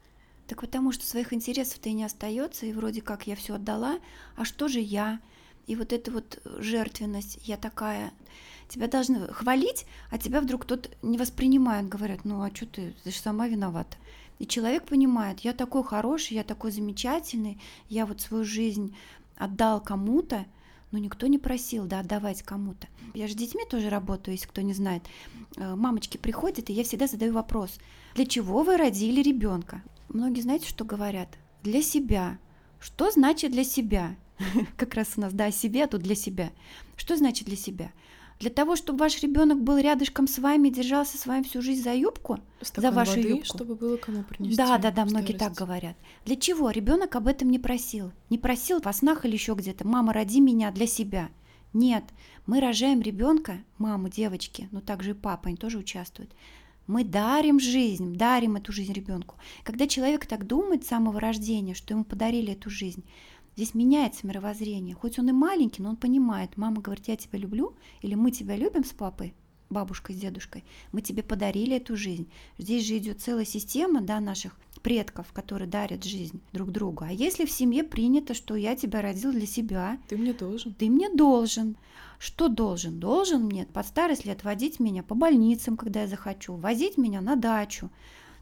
Так 0.47 0.61
потому 0.61 0.93
что 0.93 1.07
своих 1.07 1.33
интересов-то 1.33 1.89
и 1.89 1.93
не 1.93 2.05
остается, 2.05 2.67
и 2.67 2.73
вроде 2.73 3.03
как 3.03 3.27
я 3.27 3.37
все 3.37 3.55
отдала, 3.55 3.99
а 4.37 4.45
что 4.45 4.69
же 4.69 4.81
я? 4.81 5.21
И 5.67 5.77
вот 5.77 5.93
эта 5.93 6.11
вот 6.11 6.41
жертвенность, 6.59 7.39
я 7.43 7.59
такая, 7.59 8.13
тебя 8.69 8.89
должны 8.89 9.29
хвалить, 9.29 9.85
а 10.11 10.17
тебя 10.17 10.41
вдруг 10.41 10.63
кто-то 10.63 10.89
не 11.03 11.19
воспринимает, 11.19 11.89
говорят, 11.89 12.25
ну 12.25 12.43
а 12.43 12.55
что 12.55 12.65
ты, 12.65 12.95
ты 13.05 13.11
же 13.11 13.19
сама 13.19 13.47
виновата. 13.49 13.97
И 14.39 14.47
человек 14.47 14.87
понимает, 14.87 15.41
я 15.41 15.53
такой 15.53 15.85
хороший, 15.85 16.35
я 16.35 16.45
такой 16.45 16.71
замечательный, 16.71 17.61
я 17.91 18.07
вот 18.07 18.23
свою 18.23 18.45
жизнь 18.45 18.97
отдал 19.37 19.83
кому-то, 19.83 20.47
но 20.91 20.99
никто 20.99 21.27
не 21.27 21.39
просил, 21.39 21.87
да, 21.87 22.01
отдавать 22.01 22.43
кому-то. 22.43 22.87
Я 23.15 23.27
же 23.27 23.35
с 23.35 23.37
детьми 23.37 23.63
тоже 23.69 23.91
работаю, 23.91 24.35
если 24.35 24.47
кто 24.47 24.61
не 24.61 24.73
знает. 24.73 25.03
Э, 25.57 25.75
мамочки 25.75 26.17
приходят, 26.17 26.71
и 26.71 26.73
я 26.73 26.85
всегда 26.85 27.07
задаю 27.07 27.33
вопрос, 27.33 27.79
для 28.15 28.27
чего 28.27 28.63
вы 28.63 28.77
родили 28.77 29.23
ребенка? 29.23 29.83
Многие 30.09 30.41
знаете, 30.41 30.69
что 30.69 30.85
говорят? 30.85 31.29
Для 31.63 31.83
себя. 31.83 32.39
Что 32.81 33.11
значит 33.11 33.53
для 33.53 33.65
себя? 33.65 34.17
Как 34.77 34.95
раз 34.95 35.15
у 35.17 35.21
нас, 35.21 35.33
да, 35.33 35.47
о 35.47 35.53
себе, 35.53 35.85
а 35.85 35.89
тут 35.89 36.03
для 36.03 36.15
себя. 36.15 36.51
Что 36.97 37.17
значит 37.17 37.47
для 37.47 37.57
себя? 37.57 37.93
Для 38.39 38.51
того, 38.51 38.77
чтобы 38.77 39.01
ваш 39.01 39.21
ребенок 39.21 39.61
был 39.61 39.79
рядышком 39.79 40.29
с 40.29 40.39
вами, 40.39 40.69
держался 40.69 41.19
с 41.19 41.27
вами 41.27 41.43
всю 41.43 41.61
жизнь 41.61 41.83
за 41.83 41.95
юбку, 41.95 42.39
Стакан 42.61 42.83
за 42.83 42.97
вашу 42.97 43.17
воды, 43.17 43.29
юбку. 43.29 43.47
чтобы 43.47 43.75
было 43.75 43.97
кому 43.97 44.23
принести. 44.23 44.57
Да, 44.57 44.79
да, 44.79 44.93
да, 44.93 45.05
многие 45.05 45.33
так 45.33 45.55
говорят. 45.55 45.97
Для 46.25 46.37
чего? 46.37 46.71
Ребенок 46.71 47.17
об 47.17 47.27
этом 47.27 47.51
не 47.51 47.59
просил. 47.59 48.13
Не 48.31 48.39
просил 48.39 48.81
во 48.81 48.93
снах 48.93 49.25
или 49.25 49.33
еще 49.33 49.55
где-то. 49.55 49.87
Мама, 49.87 50.13
роди 50.13 50.41
меня 50.41 50.71
для 50.71 50.87
себя. 50.87 51.31
Нет, 51.73 52.05
мы 52.47 52.61
рожаем 52.61 53.03
ребенка, 53.03 53.59
маму, 53.77 54.09
девочки, 54.09 54.69
но 54.71 54.81
также 54.81 55.11
и 55.11 55.15
папа, 55.15 55.49
они 55.49 55.57
тоже 55.57 55.79
участвуют, 55.79 56.33
мы 56.89 57.05
дарим 57.05 57.61
жизнь, 57.61 58.17
дарим 58.17 58.57
эту 58.57 58.73
жизнь 58.73 58.95
ребенку. 58.95 59.37
Когда 59.63 59.87
человек 59.87 60.25
так 60.25 60.47
думает 60.47 60.85
с 60.85 60.89
самого 60.89 61.21
рождения, 61.21 61.75
что 61.75 61.93
ему 61.93 62.05
подарили 62.05 62.55
эту 62.55 62.71
жизнь, 62.71 63.05
здесь 63.59 63.75
меняется 63.75 64.25
мировоззрение. 64.25 64.95
Хоть 64.95 65.19
он 65.19 65.31
и 65.31 65.33
маленький, 65.33 65.83
но 65.83 65.91
он 65.91 65.97
понимает, 65.97 66.57
мама 66.57 66.81
говорит, 66.81 67.09
я 67.09 67.17
тебя 67.17 67.41
люблю, 67.41 67.75
или 68.03 68.15
мы 68.15 68.31
тебя 68.31 68.55
любим 68.55 68.85
с 68.85 68.91
папой, 68.91 69.35
бабушкой, 69.69 70.15
с 70.15 70.21
дедушкой, 70.21 70.63
мы 70.93 71.03
тебе 71.03 71.25
подарили 71.25 71.77
эту 71.77 71.97
жизнь. 71.97 72.31
Здесь 72.57 72.87
же 72.87 72.97
идет 72.99 73.21
целая 73.21 73.45
система 73.45 74.01
да, 74.01 74.21
наших 74.21 74.57
предков, 74.79 75.33
которые 75.33 75.69
дарят 75.69 76.05
жизнь 76.05 76.41
друг 76.53 76.71
другу. 76.71 77.03
А 77.03 77.11
если 77.11 77.47
в 77.47 77.51
семье 77.51 77.83
принято, 77.83 78.33
что 78.33 78.55
я 78.55 78.77
тебя 78.77 79.03
родил 79.03 79.33
для 79.33 79.47
себя, 79.47 79.99
ты 80.07 80.17
мне 80.17 80.33
должен. 80.33 80.73
Ты 80.75 80.89
мне 80.89 81.13
должен. 81.13 81.77
Что 82.21 82.47
должен? 82.47 83.01
Должен 83.01 83.43
мне 83.43 83.67
под 83.67 83.87
старость 83.89 84.25
лет 84.25 84.45
водить 84.45 84.79
меня 84.79 85.03
по 85.03 85.17
больницам, 85.17 85.77
когда 85.77 86.03
я 86.03 86.07
захочу, 86.07 86.55
возить 86.55 86.97
меня 86.97 87.21
на 87.21 87.35
дачу. 87.35 87.91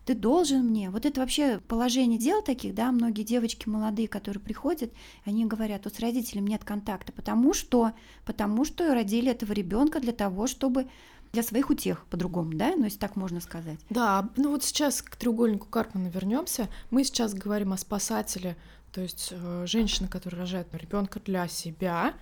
Ты 0.06 0.14
должен 0.14 0.64
мне. 0.64 0.88
Вот 0.90 1.04
это 1.04 1.20
вообще 1.20 1.58
положение 1.66 2.16
дел 2.16 2.40
таких, 2.40 2.75
да, 2.75 2.92
многие 2.92 3.25
девочки 3.25 3.68
молодые, 3.68 4.06
которые 4.06 4.40
приходят, 4.40 4.92
они 5.25 5.44
говорят, 5.46 5.84
вот 5.84 5.96
с 5.96 6.00
родителем 6.00 6.46
нет 6.46 6.62
контакта, 6.62 7.12
потому 7.12 7.52
что, 7.52 7.90
потому 8.25 8.64
что 8.64 8.94
родили 8.94 9.32
этого 9.32 9.52
ребенка 9.52 9.98
для 9.98 10.12
того, 10.12 10.46
чтобы 10.46 10.86
для 11.32 11.42
своих 11.42 11.70
утех 11.70 12.06
по-другому, 12.06 12.52
да, 12.54 12.75
ну 12.76 12.84
если 12.84 13.00
так 13.00 13.16
можно 13.16 13.40
сказать. 13.40 13.80
Да, 13.90 14.30
ну 14.36 14.50
вот 14.50 14.62
сейчас 14.62 15.02
к 15.02 15.16
треугольнику 15.16 15.66
Карпмана 15.66 16.06
вернемся. 16.06 16.68
Мы 16.90 17.02
сейчас 17.02 17.34
говорим 17.34 17.72
о 17.72 17.76
спасателе, 17.76 18.56
то 18.92 19.00
есть 19.00 19.30
э, 19.32 19.64
женщина, 19.66 20.08
которая 20.08 20.42
рожает 20.42 20.68
ребенка 20.72 21.18
для 21.18 21.48
себя, 21.48 22.14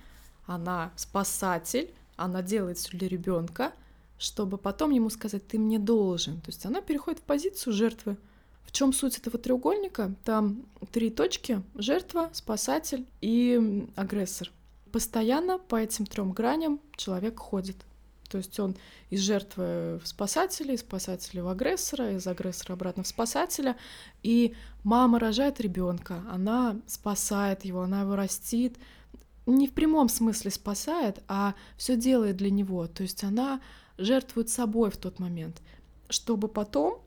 она 0.47 0.91
спасатель, 0.95 1.93
она 2.15 2.41
делает 2.41 2.79
все 2.79 2.97
для 2.97 3.07
ребенка, 3.07 3.73
чтобы 4.17 4.57
потом 4.57 4.91
ему 4.91 5.09
сказать, 5.09 5.47
ты 5.47 5.59
мне 5.59 5.79
должен. 5.79 6.41
То 6.41 6.49
есть 6.49 6.65
она 6.65 6.81
переходит 6.81 7.19
в 7.19 7.23
позицию 7.23 7.73
жертвы. 7.73 8.17
В 8.63 8.71
чем 8.71 8.93
суть 8.93 9.17
этого 9.17 9.37
треугольника? 9.37 10.13
Там 10.23 10.65
три 10.91 11.09
точки: 11.09 11.61
жертва, 11.75 12.29
спасатель 12.33 13.05
и 13.21 13.87
агрессор. 13.95 14.51
Постоянно 14.91 15.59
по 15.59 15.75
этим 15.75 16.05
трем 16.05 16.31
граням 16.31 16.79
человек 16.95 17.39
ходит. 17.39 17.77
То 18.29 18.39
есть 18.39 18.59
он 18.59 18.75
из 19.09 19.21
жертвы 19.21 19.99
в 20.03 20.07
спасателя, 20.07 20.73
из 20.73 20.79
спасателя 20.79 21.43
в 21.43 21.47
агрессора, 21.47 22.15
из 22.15 22.25
агрессора 22.25 22.73
обратно 22.73 23.03
в 23.03 23.07
спасателя. 23.07 23.77
И 24.23 24.55
мама 24.83 25.19
рожает 25.19 25.61
ребенка, 25.61 26.23
она 26.29 26.77
спасает 26.87 27.65
его, 27.65 27.81
она 27.81 28.01
его 28.01 28.15
растит, 28.15 28.77
не 29.45 29.67
в 29.67 29.73
прямом 29.73 30.09
смысле 30.09 30.51
спасает, 30.51 31.21
а 31.27 31.53
все 31.77 31.95
делает 31.95 32.37
для 32.37 32.49
него. 32.49 32.87
То 32.87 33.03
есть 33.03 33.23
она 33.23 33.61
жертвует 33.97 34.49
собой 34.49 34.91
в 34.91 34.97
тот 34.97 35.19
момент, 35.19 35.61
чтобы 36.09 36.47
потом 36.47 37.01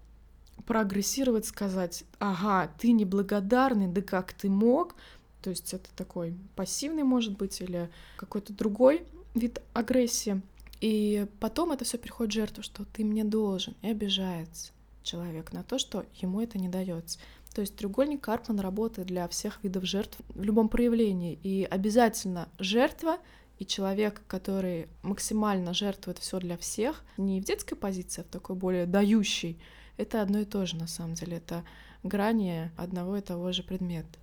прогрессировать, 0.67 1.47
сказать, 1.47 2.05
ага, 2.19 2.71
ты 2.79 2.93
неблагодарный, 2.93 3.89
да 3.89 4.03
как 4.03 4.33
ты 4.33 4.51
мог, 4.51 4.95
то 5.43 5.51
есть 5.51 5.73
это 5.73 5.89
такой 5.97 6.35
пассивный, 6.57 7.05
может 7.05 7.37
быть, 7.37 7.61
или 7.61 7.91
какой-то 8.17 8.53
другой 8.53 9.07
вид 9.35 9.61
агрессии. 9.73 10.43
И 10.81 11.27
потом 11.41 11.73
это 11.73 11.85
все 11.85 11.99
переходит 11.99 12.33
в 12.33 12.35
жертву, 12.35 12.63
что 12.63 12.85
ты 12.85 13.05
мне 13.05 13.25
должен, 13.25 13.75
и 13.83 13.89
обижается 13.89 14.73
человек 15.03 15.53
на 15.53 15.63
то, 15.63 15.79
что 15.79 16.05
ему 16.15 16.41
это 16.41 16.59
не 16.59 16.69
дается. 16.69 17.19
То 17.55 17.63
есть 17.63 17.77
треугольник 17.77 18.21
Карпман 18.21 18.61
работает 18.61 19.09
для 19.09 19.27
всех 19.27 19.65
видов 19.65 19.85
жертв 19.85 20.19
в 20.29 20.43
любом 20.43 20.69
проявлении. 20.69 21.39
И 21.43 21.65
обязательно 21.65 22.49
жертва 22.59 23.19
и 23.59 23.67
человек, 23.67 24.23
который 24.27 24.89
максимально 25.03 25.75
жертвует 25.75 26.19
все 26.19 26.39
для 26.39 26.57
всех, 26.57 27.03
не 27.17 27.41
в 27.41 27.45
детской 27.45 27.75
позиции, 27.75 28.23
а 28.23 28.25
в 28.25 28.29
такой 28.29 28.57
более 28.57 28.87
дающей, 28.87 29.59
это 29.97 30.23
одно 30.23 30.39
и 30.41 30.45
то 30.45 30.65
же 30.65 30.77
на 30.77 30.87
самом 30.87 31.15
деле. 31.15 31.39
Это 31.39 31.65
грани 32.03 32.71
одного 32.77 33.17
и 33.17 33.21
того 33.21 33.53
же 33.53 33.63
предмета. 33.63 34.19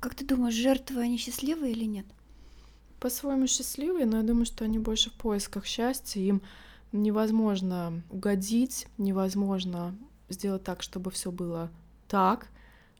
Как 0.00 0.14
ты 0.14 0.24
думаешь, 0.24 0.54
жертвы, 0.54 1.02
они 1.02 1.18
счастливые 1.18 1.72
или 1.72 1.84
нет? 1.84 2.06
По-своему 3.00 3.46
счастливые, 3.46 4.06
но 4.06 4.18
я 4.18 4.22
думаю, 4.22 4.46
что 4.46 4.64
они 4.64 4.78
больше 4.78 5.10
в 5.10 5.14
поисках 5.14 5.66
счастья. 5.66 6.20
Им 6.20 6.40
невозможно 6.92 8.02
угодить, 8.10 8.86
невозможно 8.96 9.94
сделать 10.30 10.64
так, 10.64 10.82
чтобы 10.82 11.10
все 11.10 11.30
было 11.30 11.70
так, 12.08 12.48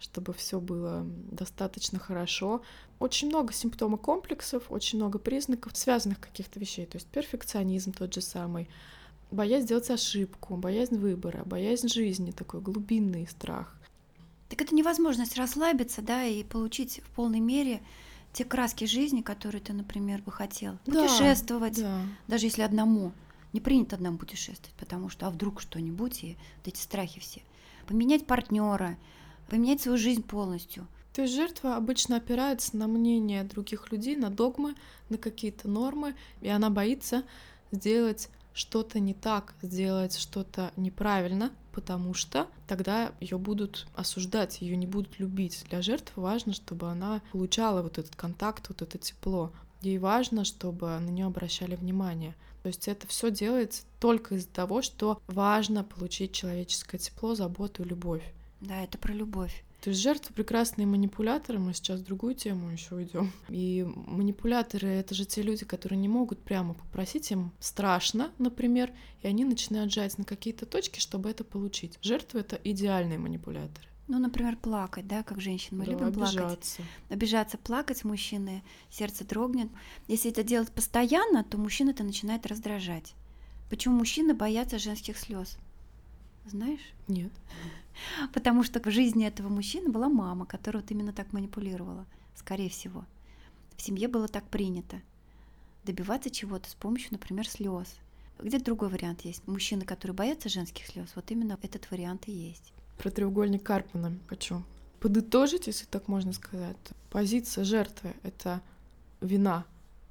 чтобы 0.01 0.33
все 0.33 0.61
было 0.61 1.07
достаточно 1.31 1.99
хорошо. 1.99 2.63
Очень 2.99 3.29
много 3.29 3.53
симптомов 3.53 4.01
комплексов, 4.01 4.65
очень 4.71 4.99
много 4.99 5.19
признаков 5.19 5.77
связанных 5.77 6.19
каких-то 6.19 6.59
вещей. 6.59 6.87
То 6.87 6.97
есть 6.97 7.07
перфекционизм 7.07 7.93
тот 7.93 8.13
же 8.13 8.23
самый, 8.23 8.69
боязнь 9.31 9.67
сделать 9.67 9.91
ошибку, 9.91 10.57
боязнь 10.57 10.97
выбора, 10.97 11.43
боязнь 11.45 11.89
жизни, 11.89 12.31
такой 12.31 12.61
глубинный 12.61 13.29
страх. 13.29 13.77
Так 14.49 14.63
это 14.63 14.75
невозможность 14.75 15.37
расслабиться, 15.37 16.03
да, 16.03 16.25
и 16.25 16.43
получить 16.43 17.01
в 17.05 17.11
полной 17.11 17.41
мере 17.41 17.83
те 18.33 18.45
краски 18.45 18.85
жизни, 18.85 19.21
которые 19.21 19.61
ты, 19.61 19.73
например, 19.75 20.23
бы 20.23 20.33
хотел. 20.33 20.79
Путешествовать, 20.87 21.77
да, 21.77 21.83
да. 21.83 22.03
даже 22.27 22.47
если 22.47 22.63
одному. 22.63 23.13
Не 23.53 23.61
принято 23.61 23.97
одному 23.97 24.17
путешествовать, 24.17 24.75
потому 24.79 25.09
что 25.09 25.27
а 25.27 25.31
вдруг 25.31 25.61
что-нибудь, 25.61 26.23
и 26.23 26.37
вот 26.59 26.69
эти 26.69 26.81
страхи 26.81 27.21
все. 27.21 27.43
Поменять 27.87 28.27
партнера, 28.27 28.97
поменять 29.51 29.83
свою 29.83 29.99
жизнь 29.99 30.23
полностью. 30.23 30.87
То 31.13 31.23
есть 31.23 31.35
жертва 31.35 31.77
обычно 31.77 32.17
опирается 32.17 32.77
на 32.77 32.87
мнение 32.87 33.43
других 33.43 33.91
людей, 33.91 34.17
на 34.17 34.31
догмы, 34.31 34.75
на 35.09 35.19
какие-то 35.19 35.69
нормы, 35.69 36.15
и 36.41 36.49
она 36.49 36.71
боится 36.71 37.25
сделать 37.73 38.31
что-то 38.55 39.01
не 39.01 39.13
так, 39.13 39.55
сделать 39.61 40.17
что-то 40.17 40.73
неправильно, 40.77 41.51
потому 41.73 42.15
что 42.15 42.47
тогда 42.69 43.13
ее 43.21 43.39
будут 43.39 43.87
осуждать, 43.95 44.61
ее 44.61 44.77
не 44.77 44.87
будут 44.87 45.19
любить. 45.19 45.65
Для 45.69 45.83
жертвы 45.83 46.23
важно, 46.23 46.53
чтобы 46.53 46.89
она 46.89 47.23
получала 47.33 47.83
вот 47.83 47.99
этот 47.99 48.15
контакт, 48.15 48.69
вот 48.69 48.83
это 48.83 48.99
тепло. 48.99 49.53
Ей 49.83 49.99
важно, 49.99 50.45
чтобы 50.45 50.87
на 50.87 51.09
нее 51.11 51.27
обращали 51.27 51.75
внимание. 51.75 52.35
То 52.63 52.69
есть 52.69 52.87
это 52.89 53.07
все 53.07 53.31
делается 53.31 53.85
только 53.99 54.35
из-за 54.35 54.49
того, 54.49 54.83
что 54.83 55.21
важно 55.27 55.83
получить 55.83 56.33
человеческое 56.33 56.99
тепло, 56.99 57.35
заботу 57.35 57.83
и 57.83 57.89
любовь. 57.89 58.23
Да, 58.61 58.83
это 58.83 58.99
про 58.99 59.13
любовь. 59.13 59.65
То 59.81 59.89
есть 59.91 60.03
жертвы 60.03 60.35
прекрасные 60.35 60.87
манипуляторы, 60.87 61.59
мы 61.59 61.73
сейчас 61.73 62.01
в 62.01 62.05
другую 62.05 62.35
тему 62.35 62.69
еще 62.71 62.97
уйдем. 62.97 63.33
И 63.49 63.87
манипуляторы 64.07 64.89
это 64.89 65.15
же 65.15 65.25
те 65.25 65.41
люди, 65.41 65.65
которые 65.65 65.99
не 65.99 66.09
могут 66.09 66.41
прямо 66.43 66.75
попросить 66.75 67.31
им 67.31 67.53
страшно, 67.61 68.31
например, 68.37 68.93
и 69.23 69.27
они 69.27 69.47
начинают 69.47 69.91
жать 69.91 70.19
на 70.19 70.25
какие-то 70.25 70.67
точки, 70.67 71.01
чтобы 71.01 71.31
это 71.31 71.45
получить. 71.45 71.99
Жертвы 72.03 72.41
это 72.41 72.61
идеальные 72.63 73.19
манипуляторы. 73.19 73.87
Ну, 74.07 74.19
например, 74.19 74.57
плакать, 74.57 75.07
да, 75.07 75.23
как 75.23 75.41
женщины. 75.41 75.79
Мы 75.79 75.87
Да, 75.87 75.93
любим 75.93 76.13
плакать. 76.13 76.35
обижаться. 76.35 76.83
Обижаться, 77.09 77.57
плакать 77.59 78.05
мужчины, 78.05 78.63
сердце 78.91 79.25
дрогнет. 79.25 79.71
Если 80.09 80.31
это 80.31 80.43
делать 80.43 80.71
постоянно, 80.73 81.43
то 81.45 81.57
мужчина 81.57 81.91
это 81.91 82.03
начинает 82.03 82.45
раздражать. 82.47 83.15
Почему 83.71 83.97
мужчины 83.97 84.35
боятся 84.35 84.79
женских 84.79 85.17
слез? 85.17 85.57
Знаешь? 86.45 86.81
Нет. 87.07 87.31
Потому 88.33 88.63
что 88.63 88.81
в 88.81 88.91
жизни 88.91 89.27
этого 89.27 89.49
мужчины 89.49 89.91
была 89.91 90.09
мама, 90.09 90.47
которая 90.47 90.83
вот 90.83 90.91
именно 90.91 91.13
так 91.13 91.33
манипулировала, 91.33 92.07
скорее 92.35 92.71
всего. 92.71 93.05
В 93.77 93.83
семье 93.83 94.09
было 94.09 94.29
так 94.29 94.45
принято. 94.45 95.01
Добиваться 95.85 96.31
чего-то 96.31 96.69
с 96.69 96.75
помощью, 96.75 97.13
например, 97.13 97.49
слез. 97.49 97.97
Где-то 98.39 98.65
другой 98.67 98.89
вариант 98.89 99.23
есть. 99.23 99.47
Мужчины, 99.47 99.85
которые 99.85 100.15
боятся 100.15 100.49
женских 100.49 100.87
слез, 100.87 101.09
вот 101.15 101.31
именно 101.31 101.59
этот 101.63 101.91
вариант 101.91 102.29
и 102.29 102.33
есть. 102.33 102.73
Про 102.99 103.11
треугольник 103.11 103.63
Карпмана 103.63 104.19
хочу 104.27 104.63
подытожить, 105.01 105.67
если 105.67 105.87
так 105.87 106.09
можно 106.09 106.33
сказать. 106.33 106.77
Позиция 107.11 107.65
жертвы— 107.65 108.15
это 108.23 108.61
вина, 109.21 109.65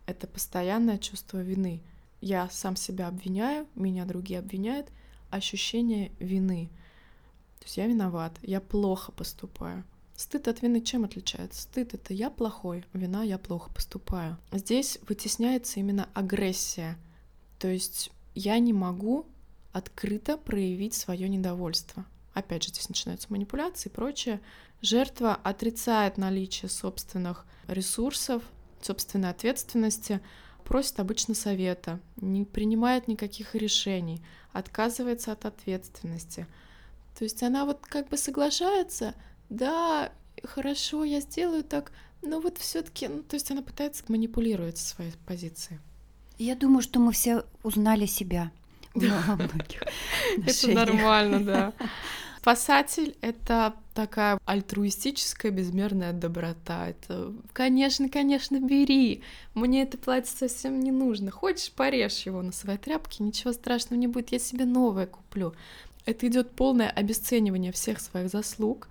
это 0.05 0.27
постоянное 0.27 0.97
чувство 0.97 1.41
вины. 1.41 1.81
Я 2.21 2.49
сам 2.49 2.75
себя 2.75 3.07
обвиняю, 3.07 3.67
меня 3.75 4.05
другие 4.05 4.39
обвиняют, 4.39 4.87
ощущение 5.29 6.11
вины. 6.19 6.69
То 7.59 7.65
есть 7.65 7.77
я 7.77 7.87
виноват, 7.87 8.37
я 8.41 8.61
плохо 8.61 9.11
поступаю. 9.11 9.83
Стыд 10.15 10.47
от 10.47 10.61
вины 10.61 10.81
чем 10.81 11.05
отличается? 11.05 11.61
Стыд— 11.61 11.93
это 11.95 12.13
я 12.13 12.29
плохой, 12.29 12.83
вина— 12.93 13.23
я 13.23 13.37
плохо 13.37 13.71
поступаю. 13.73 14.37
Здесь 14.51 14.99
вытесняется 15.07 15.79
именно 15.79 16.09
агрессия. 16.13 16.97
То 17.57 17.69
есть 17.69 18.11
я 18.35 18.59
не 18.59 18.73
могу 18.73 19.25
открыто 19.71 20.37
проявить 20.37 20.93
свое 20.93 21.29
недовольство. 21.29 22.05
Опять 22.33 22.63
же, 22.63 22.69
здесь 22.69 22.89
начинаются 22.89 23.27
манипуляции 23.31 23.89
и 23.89 23.91
прочее. 23.91 24.41
Жертва 24.81 25.35
отрицает 25.35 26.17
наличие 26.17 26.69
собственных 26.69 27.45
ресурсов, 27.67 28.43
собственной 28.81 29.29
ответственности, 29.29 30.21
просит 30.63 30.99
обычно 30.99 31.33
совета, 31.33 31.99
не 32.17 32.45
принимает 32.45 33.07
никаких 33.07 33.55
решений, 33.55 34.21
отказывается 34.53 35.31
от 35.31 35.45
ответственности. 35.45 36.47
То 37.17 37.23
есть 37.23 37.43
она 37.43 37.65
вот 37.65 37.79
как 37.81 38.09
бы 38.09 38.17
соглашается, 38.17 39.13
да, 39.49 40.11
хорошо, 40.43 41.03
я 41.03 41.19
сделаю 41.19 41.63
так, 41.63 41.91
но 42.21 42.39
вот 42.39 42.57
все-таки, 42.57 43.07
ну, 43.07 43.23
то 43.23 43.35
есть 43.35 43.51
она 43.51 43.61
пытается 43.61 44.03
манипулировать 44.07 44.77
своей 44.77 45.13
позицией. 45.25 45.79
Я 46.37 46.55
думаю, 46.55 46.81
что 46.81 46.99
мы 46.99 47.11
все 47.11 47.43
узнали 47.63 48.05
себя 48.05 48.51
Это 48.95 50.67
нормально, 50.71 51.43
да. 51.43 51.73
Спасатель— 52.41 53.17
это 53.21 53.75
такая 53.93 54.39
альтруистическая 54.45 55.51
безмерная 55.51 56.13
доброта. 56.13 56.87
Это, 56.87 57.33
конечно, 57.51 58.09
конечно, 58.09 58.59
бери. 58.59 59.23
Мне 59.53 59.83
это 59.83 59.97
платье 59.97 60.31
совсем 60.35 60.79
не 60.79 60.91
нужно. 60.91 61.31
Хочешь, 61.31 61.71
порежь 61.71 62.25
его 62.25 62.41
на 62.41 62.53
своей 62.53 62.79
тряпке, 62.79 63.23
ничего 63.23 63.51
страшного 63.51 63.99
не 63.99 64.07
будет, 64.07 64.31
я 64.31 64.39
себе 64.39 64.65
новое 64.65 65.05
куплю. 65.05 65.53
Это 66.05 66.27
идет 66.27 66.51
полное 66.51 66.89
обесценивание 66.89 67.71
всех 67.71 67.99
своих 67.99 68.29
заслуг, 68.29 68.87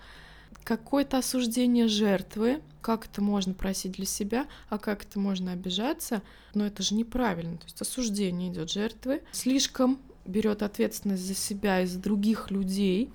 какое-то 0.65 1.19
осуждение 1.19 1.89
жертвы, 1.89 2.61
как 2.83 3.07
это 3.07 3.23
можно 3.23 3.55
просить 3.55 3.93
для 3.93 4.07
себя, 4.07 4.47
а 4.69 4.79
как 4.79 5.05
это 5.05 5.19
можно 5.19 5.53
обижаться, 5.53 6.23
но 6.55 6.67
это 6.67 6.83
же 6.83 6.95
неправильно. 6.95 7.57
То 7.57 7.65
есть 7.65 7.81
осуждение 7.81 8.51
идет 8.51 8.71
жертвы, 8.71 9.23
слишком 9.33 9.99
берет 10.27 10.63
ответственность 10.63 11.27
за 11.27 11.35
себя 11.35 11.81
и 11.81 11.87
за 11.87 11.99
других 11.99 12.51
людей. 12.51 13.11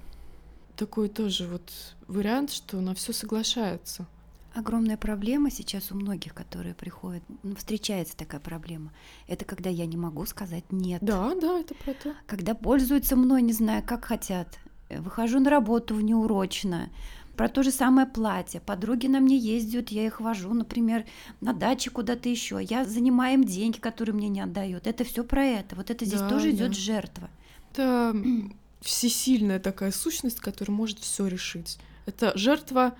Такой 0.75 1.09
тоже 1.09 1.47
вот 1.47 1.71
вариант, 2.07 2.51
что 2.51 2.81
на 2.81 2.95
все 2.95 3.13
соглашается. 3.13 4.07
Огромная 4.53 4.97
проблема 4.97 5.49
сейчас 5.49 5.91
у 5.91 5.95
многих, 5.95 6.33
которые 6.35 6.75
приходят, 6.75 7.23
ну, 7.41 7.55
встречается 7.55 8.15
такая 8.15 8.39
проблема. 8.39 8.91
Это 9.27 9.45
когда 9.45 9.69
я 9.69 9.85
не 9.87 9.97
могу 9.97 10.25
сказать 10.27 10.63
нет. 10.71 10.99
Да, 11.01 11.33
да, 11.35 11.59
это 11.59 11.73
про 11.73 11.93
то. 11.93 12.13
Когда 12.27 12.53
пользуются 12.53 13.15
мной, 13.15 13.41
не 13.41 13.53
знаю, 13.53 13.83
как 13.85 14.05
хотят. 14.05 14.59
Э, 14.89 15.01
Выхожу 15.01 15.39
на 15.39 15.49
работу 15.49 15.95
внеурочно. 15.95 16.89
Про 17.35 17.49
то 17.49 17.63
же 17.63 17.71
самое 17.71 18.05
платье. 18.05 18.61
Подруги 18.61 19.07
на 19.07 19.19
мне 19.19 19.35
ездят, 19.37 19.89
я 19.89 20.05
их 20.05 20.21
вожу, 20.21 20.53
например, 20.53 21.05
на 21.41 21.51
даче 21.53 21.89
куда-то 21.89 22.29
еще. 22.29 22.59
Я 22.61 22.85
занимаю 22.85 23.33
им 23.39 23.43
деньги, 23.43 23.79
которые 23.79 24.13
мне 24.13 24.29
не 24.29 24.41
отдают. 24.41 24.85
Это 24.85 25.03
все 25.03 25.23
про 25.23 25.43
это. 25.43 25.75
Вот 25.75 25.89
это 25.89 26.05
здесь 26.05 26.19
Да, 26.19 26.29
тоже 26.29 26.51
да. 26.51 26.57
идет 26.57 26.75
жертва. 26.77 27.31
Это 27.71 28.15
всесильная 28.81 29.59
такая 29.59 29.91
сущность, 29.91 30.39
которая 30.41 30.75
может 30.77 30.99
все 30.99 31.25
решить. 31.25 31.79
Это 32.05 32.37
жертва, 32.37 32.93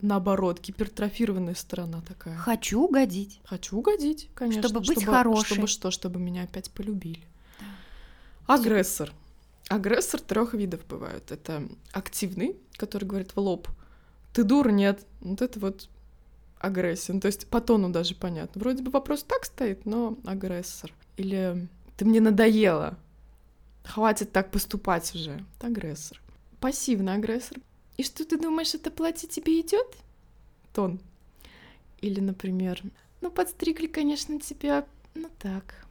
наоборот, 0.00 0.60
гипертрофированная 0.60 1.54
сторона 1.54 2.00
такая. 2.06 2.36
Хочу 2.36 2.82
угодить. 2.82 3.40
Хочу 3.44 3.78
угодить, 3.78 4.28
конечно. 4.34 4.62
Чтобы 4.62 4.80
быть 4.80 5.04
хорошей. 5.04 5.54
Чтобы 5.54 5.66
что? 5.66 5.90
Чтобы 5.90 6.20
меня 6.20 6.42
опять 6.42 6.70
полюбили. 6.70 7.22
Агрессор. 8.46 9.12
Агрессор 9.68 10.20
трех 10.20 10.54
видов 10.54 10.84
бывают. 10.86 11.30
Это 11.32 11.68
активный, 11.92 12.56
который 12.76 13.04
говорит 13.04 13.34
в 13.34 13.40
лоб. 13.40 13.68
Ты 14.32 14.44
дура, 14.44 14.70
нет. 14.70 15.06
Вот 15.20 15.40
это 15.40 15.58
вот 15.58 15.88
агрессия. 16.58 17.12
Ну, 17.12 17.20
то 17.20 17.26
есть 17.26 17.46
по 17.46 17.60
тону 17.60 17.90
даже 17.90 18.14
понятно. 18.14 18.60
Вроде 18.60 18.82
бы 18.82 18.90
вопрос 18.90 19.22
так 19.22 19.44
стоит, 19.44 19.86
но 19.86 20.18
агрессор. 20.24 20.92
Или 21.16 21.68
ты 21.96 22.04
мне 22.04 22.20
надоела. 22.20 22.98
Хватит 23.84 24.32
так 24.32 24.50
поступать 24.50 25.14
уже. 25.14 25.44
Это 25.58 25.68
агрессор. 25.68 26.20
Пассивный 26.60 27.14
агрессор. 27.14 27.58
И 27.96 28.02
что 28.02 28.24
ты 28.24 28.38
думаешь, 28.38 28.74
это 28.74 28.90
платье 28.90 29.28
тебе 29.28 29.60
идет? 29.60 29.86
Тон. 30.72 31.00
Или, 32.00 32.20
например, 32.20 32.82
ну 33.20 33.30
подстригли, 33.30 33.86
конечно, 33.86 34.40
тебя, 34.40 34.86
ну 35.14 35.30
так, 35.38 35.86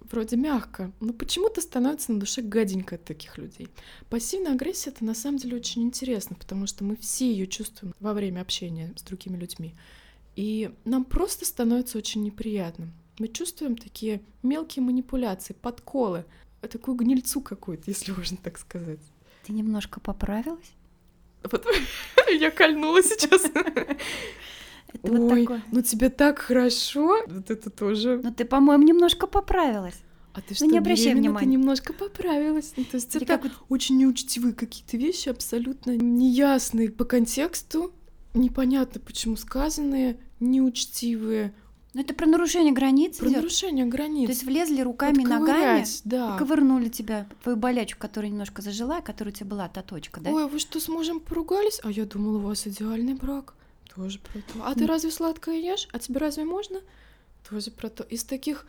вроде 0.00 0.36
мягко, 0.36 0.92
но 1.00 1.12
почему-то 1.12 1.60
становится 1.60 2.12
на 2.12 2.20
душе 2.20 2.42
гаденько 2.42 2.96
от 2.96 3.04
таких 3.04 3.36
людей. 3.38 3.68
Пассивная 4.08 4.52
агрессия 4.52 4.90
это 4.90 5.04
на 5.04 5.14
самом 5.14 5.38
деле 5.38 5.56
очень 5.56 5.82
интересно, 5.82 6.36
потому 6.36 6.66
что 6.66 6.84
мы 6.84 6.96
все 6.96 7.30
ее 7.30 7.46
чувствуем 7.46 7.94
во 8.00 8.14
время 8.14 8.40
общения 8.40 8.92
с 8.96 9.02
другими 9.02 9.36
людьми. 9.36 9.74
И 10.36 10.70
нам 10.84 11.04
просто 11.04 11.44
становится 11.44 11.98
очень 11.98 12.22
неприятно. 12.22 12.88
Мы 13.18 13.28
чувствуем 13.28 13.76
такие 13.76 14.22
мелкие 14.42 14.82
манипуляции, 14.82 15.52
подколы, 15.52 16.24
такую 16.62 16.96
гнильцу 16.96 17.40
какую-то, 17.40 17.84
если 17.90 18.12
можно 18.16 18.36
так 18.36 18.58
сказать. 18.58 19.00
Ты 19.44 19.52
немножко 19.52 20.00
поправилась? 20.00 20.72
Вот 21.42 21.66
я 22.40 22.50
кольнула 22.50 23.02
сейчас. 23.02 23.44
Это 24.92 25.12
вот 25.12 25.32
Ой, 25.32 25.42
такое. 25.42 25.62
ну 25.70 25.82
тебе 25.82 26.08
так 26.10 26.38
хорошо. 26.40 27.22
Вот 27.28 27.50
это 27.50 27.70
тоже. 27.70 28.20
Ну 28.22 28.32
ты, 28.32 28.44
по-моему, 28.44 28.82
немножко 28.84 29.26
поправилась. 29.28 29.94
А 30.32 30.40
ты 30.40 30.46
ну 30.50 30.54
что, 30.56 30.66
не 30.66 30.78
обращай 30.78 31.14
внимания. 31.14 31.46
Ты 31.46 31.50
немножко 31.52 31.92
поправилась. 31.92 32.72
Ну, 32.76 32.84
то 32.84 32.96
есть 32.96 33.14
Или 33.14 33.24
это 33.24 33.34
как 33.38 33.42
вот- 33.44 33.52
очень 33.68 33.98
неучтивые 33.98 34.52
какие-то 34.52 34.96
вещи, 34.96 35.28
абсолютно 35.28 35.96
неясные 35.96 36.90
по 36.90 37.04
контексту, 37.04 37.92
непонятно 38.34 39.00
почему 39.00 39.36
сказанные, 39.36 40.18
неучтивые, 40.40 41.54
Ну 41.92 42.02
это 42.02 42.14
про 42.14 42.26
нарушение 42.26 42.72
границ 42.72 43.18
про 43.18 43.26
идет. 43.26 43.38
нарушение 43.38 43.84
границ. 43.84 44.26
То 44.26 44.32
есть 44.32 44.44
влезли 44.44 44.80
руками, 44.80 45.24
ногами, 45.24 45.84
да. 46.04 46.36
ковырнули 46.36 46.88
тебя, 46.88 47.26
твою 47.42 47.58
болячку, 47.58 47.98
которая 47.98 48.30
немножко 48.30 48.62
зажила, 48.62 49.00
которая 49.00 49.34
у 49.34 49.36
тебя 49.36 49.46
была, 49.46 49.68
та 49.68 49.82
точка, 49.82 50.20
да? 50.20 50.30
Ой, 50.30 50.44
а 50.44 50.46
вы 50.46 50.60
что, 50.60 50.78
с 50.78 50.88
мужем 50.88 51.18
поругались? 51.18 51.80
А 51.82 51.90
я 51.90 52.04
думала, 52.04 52.36
у 52.36 52.40
вас 52.40 52.66
идеальный 52.66 53.14
брак. 53.14 53.54
Тоже 53.94 54.20
про 54.20 54.40
то. 54.40 54.64
А 54.64 54.74
ты 54.74 54.86
разве 54.86 55.10
сладкое 55.10 55.56
ешь? 55.56 55.88
А 55.92 55.98
тебе 55.98 56.20
разве 56.20 56.44
можно? 56.44 56.80
Тоже 57.48 57.72
про 57.72 57.88
то. 57.88 58.04
Из 58.04 58.22
таких 58.22 58.66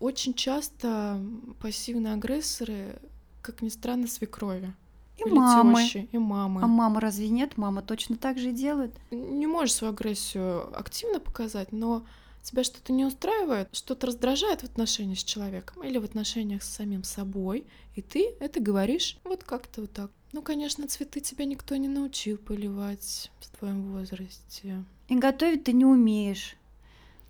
очень 0.00 0.34
часто 0.34 1.18
пассивные 1.62 2.12
агрессоры, 2.12 2.98
как 3.40 3.62
ни 3.62 3.70
странно, 3.70 4.06
свекрови. 4.06 4.74
И 5.16 5.22
или 5.22 5.34
мамы. 5.34 5.82
тещи, 5.82 6.08
и 6.12 6.18
мамы. 6.18 6.62
А 6.62 6.66
мама 6.66 7.00
разве 7.00 7.28
нет? 7.30 7.56
Мама 7.56 7.80
точно 7.80 8.16
так 8.16 8.38
же 8.38 8.50
и 8.50 8.52
делает. 8.52 8.92
Не 9.10 9.46
можешь 9.46 9.74
свою 9.74 9.94
агрессию 9.94 10.78
активно 10.78 11.20
показать, 11.20 11.72
но 11.72 12.04
тебя 12.42 12.64
что-то 12.64 12.92
не 12.92 13.04
устраивает, 13.04 13.68
что-то 13.72 14.06
раздражает 14.06 14.60
в 14.60 14.64
отношениях 14.64 15.18
с 15.18 15.24
человеком 15.24 15.82
или 15.82 15.98
в 15.98 16.04
отношениях 16.04 16.62
с 16.62 16.68
самим 16.68 17.04
собой, 17.04 17.66
и 17.94 18.02
ты 18.02 18.34
это 18.40 18.60
говоришь 18.60 19.18
вот 19.24 19.44
как-то 19.44 19.82
вот 19.82 19.92
так. 19.92 20.10
Ну, 20.32 20.42
конечно, 20.42 20.86
цветы 20.86 21.20
тебя 21.20 21.44
никто 21.44 21.74
не 21.76 21.88
научил 21.88 22.38
поливать 22.38 23.30
в 23.40 23.58
твоем 23.58 23.92
возрасте. 23.92 24.84
И 25.08 25.16
готовить 25.16 25.64
ты 25.64 25.72
не 25.72 25.84
умеешь. 25.84 26.56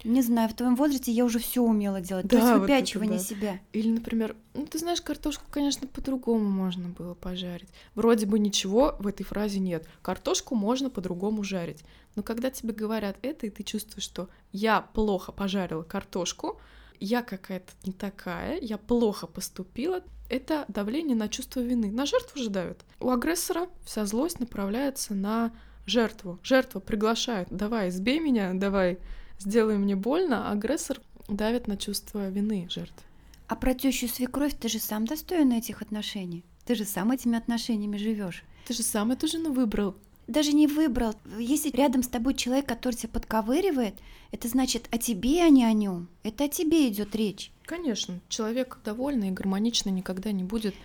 Не 0.04 0.22
знаю, 0.22 0.48
в 0.48 0.54
твоем 0.54 0.76
возрасте 0.76 1.12
я 1.12 1.24
уже 1.24 1.38
все 1.38 1.62
умела 1.62 2.00
делать. 2.00 2.28
То 2.28 2.36
Да, 2.36 2.38
есть 2.38 2.52
вот 2.52 2.60
выпячивание 2.62 3.18
это 3.18 3.28
да. 3.28 3.34
себя. 3.34 3.60
Или, 3.72 3.90
например, 3.90 4.34
ну 4.54 4.66
ты 4.66 4.78
знаешь, 4.78 5.02
картошку, 5.02 5.44
конечно, 5.50 5.86
по-другому 5.86 6.48
можно 6.48 6.88
было 6.88 7.14
пожарить. 7.14 7.68
Вроде 7.94 8.26
бы 8.26 8.38
ничего 8.38 8.96
в 8.98 9.06
этой 9.06 9.24
фразе 9.24 9.60
нет. 9.60 9.86
Картошку 10.02 10.54
можно 10.54 10.88
по-другому 10.88 11.42
жарить. 11.42 11.84
Но 12.16 12.22
когда 12.22 12.50
тебе 12.50 12.72
говорят 12.72 13.16
это, 13.22 13.46
и 13.46 13.50
ты 13.50 13.62
чувствуешь, 13.62 14.04
что 14.04 14.28
я 14.52 14.80
плохо 14.80 15.32
пожарила 15.32 15.82
картошку, 15.82 16.60
я 16.98 17.22
какая-то 17.22 17.72
не 17.84 17.92
такая, 17.92 18.58
я 18.60 18.76
плохо 18.76 19.26
поступила, 19.26 20.02
это 20.28 20.64
давление 20.68 21.16
на 21.16 21.28
чувство 21.28 21.60
вины. 21.60 21.90
На 21.90 22.06
жертву 22.06 22.40
же 22.40 22.50
давят. 22.50 22.84
У 23.00 23.10
агрессора 23.10 23.68
вся 23.84 24.06
злость 24.06 24.38
направляется 24.38 25.14
на 25.14 25.52
жертву. 25.86 26.38
Жертва 26.42 26.80
приглашает, 26.80 27.48
давай, 27.50 27.90
сбей 27.90 28.20
меня, 28.20 28.52
давай, 28.54 28.98
сделай 29.38 29.76
мне 29.76 29.96
больно, 29.96 30.48
а 30.48 30.52
агрессор 30.52 31.00
давит 31.28 31.66
на 31.66 31.76
чувство 31.76 32.28
вины 32.28 32.68
жертвы. 32.70 33.02
А 33.48 33.56
про 33.56 33.74
тещу 33.74 34.06
свекровь 34.06 34.54
ты 34.54 34.68
же 34.68 34.78
сам 34.78 35.06
достоин 35.06 35.50
этих 35.52 35.82
отношений. 35.82 36.44
Ты 36.64 36.76
же 36.76 36.84
сам 36.84 37.10
этими 37.10 37.36
отношениями 37.36 37.96
живешь. 37.96 38.44
Ты 38.66 38.74
же 38.74 38.84
сам 38.84 39.10
эту 39.10 39.26
жену 39.26 39.52
выбрал. 39.52 39.96
Даже 40.30 40.52
не 40.52 40.68
выбрал. 40.68 41.16
Если 41.40 41.70
рядом 41.70 42.04
с 42.04 42.08
тобой 42.08 42.34
человек, 42.34 42.64
который 42.64 42.94
тебя 42.94 43.08
подковыривает, 43.08 43.96
это 44.30 44.46
значит 44.46 44.86
о 44.92 44.98
тебе, 44.98 45.42
а 45.42 45.48
не 45.48 45.64
о 45.64 45.72
нем. 45.72 46.06
Это 46.22 46.44
о 46.44 46.48
тебе 46.48 46.86
идет 46.86 47.16
речь. 47.16 47.50
Конечно, 47.64 48.20
человек 48.28 48.78
довольный 48.84 49.28
и 49.28 49.32
гармоничный 49.32 49.90
никогда 49.90 50.30
не 50.30 50.44
будет 50.44 50.76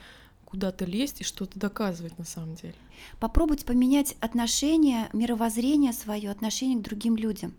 куда-то 0.46 0.86
лезть 0.86 1.22
и 1.22 1.24
что-то 1.24 1.60
доказывать 1.60 2.18
на 2.18 2.26
самом 2.26 2.56
деле. 2.56 2.74
Попробовать 3.20 3.66
поменять 3.66 4.16
отношение, 4.20 5.10
мировоззрение 5.14 5.94
свое, 5.94 6.32
отношение 6.32 6.80
к 6.80 6.84
другим 6.84 7.16
людям. 7.16 7.54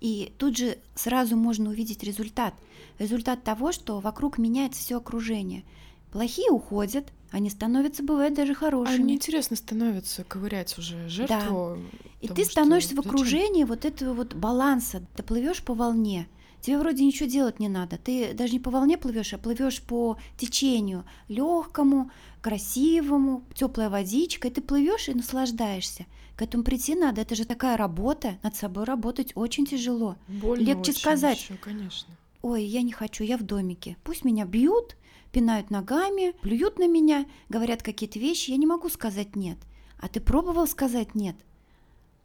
И 0.00 0.32
тут 0.38 0.56
же 0.56 0.78
сразу 0.94 1.36
можно 1.36 1.68
увидеть 1.68 2.02
результат. 2.02 2.54
Результат 2.98 3.44
того, 3.44 3.72
что 3.72 4.00
вокруг 4.00 4.38
меняется 4.38 4.80
все 4.80 4.96
окружение. 4.96 5.64
Плохие 6.12 6.50
уходят, 6.50 7.12
они 7.30 7.50
становятся, 7.50 8.02
бывает, 8.02 8.34
даже 8.34 8.52
А 8.52 8.56
хорошими. 8.56 9.02
неинтересно 9.02 9.56
становится 9.56 10.24
ковырять 10.24 10.78
уже 10.78 11.08
жертву. 11.08 11.78
И 12.20 12.28
потому 12.28 12.34
ты 12.36 12.42
что 12.44 12.50
становишься 12.52 12.92
в 12.94 12.96
зачем? 12.96 13.10
окружении 13.10 13.64
вот 13.64 13.84
этого 13.84 14.14
вот 14.14 14.34
баланса. 14.34 15.02
Ты 15.16 15.22
плывешь 15.22 15.62
по 15.62 15.74
волне. 15.74 16.28
Тебе 16.62 16.78
вроде 16.78 17.04
ничего 17.04 17.28
делать 17.28 17.60
не 17.60 17.68
надо. 17.68 17.98
Ты 17.98 18.32
даже 18.32 18.52
не 18.54 18.60
по 18.60 18.70
волне 18.70 18.96
плывешь, 18.96 19.32
а 19.34 19.38
плывешь 19.38 19.82
по 19.82 20.16
течению 20.38 21.04
легкому, 21.28 22.10
красивому, 22.40 23.44
теплая 23.54 23.90
водичка. 23.90 24.48
И 24.48 24.50
ты 24.50 24.60
плывешь 24.62 25.08
и 25.08 25.14
наслаждаешься. 25.14 26.06
К 26.36 26.42
этому 26.42 26.64
прийти 26.64 26.94
надо. 26.94 27.20
Это 27.20 27.34
же 27.34 27.44
такая 27.44 27.76
работа. 27.76 28.38
Над 28.42 28.56
собой 28.56 28.84
работать 28.84 29.32
очень 29.34 29.66
тяжело. 29.66 30.16
Больно 30.28 30.62
легче 30.64 30.90
очень 30.92 31.00
сказать. 31.00 31.38
ещё, 31.40 31.54
конечно. 31.60 32.14
Ой, 32.42 32.64
я 32.64 32.82
не 32.82 32.92
хочу, 32.92 33.24
я 33.24 33.36
в 33.36 33.42
домике. 33.42 33.96
Пусть 34.04 34.24
меня 34.24 34.44
бьют, 34.44 34.96
пинают 35.36 35.70
ногами, 35.70 36.34
плюют 36.40 36.78
на 36.78 36.88
меня, 36.88 37.26
говорят 37.50 37.82
какие-то 37.82 38.18
вещи. 38.18 38.52
Я 38.52 38.56
не 38.56 38.64
могу 38.64 38.88
сказать 38.88 39.36
нет. 39.36 39.58
А 39.98 40.08
ты 40.08 40.18
пробовал 40.18 40.66
сказать 40.66 41.14
нет? 41.14 41.36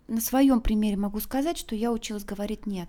На 0.08 0.22
своем 0.22 0.62
примере 0.62 0.96
могу 0.96 1.20
сказать, 1.20 1.58
что 1.58 1.76
я 1.76 1.92
училась 1.92 2.24
говорить 2.24 2.66
нет. 2.66 2.88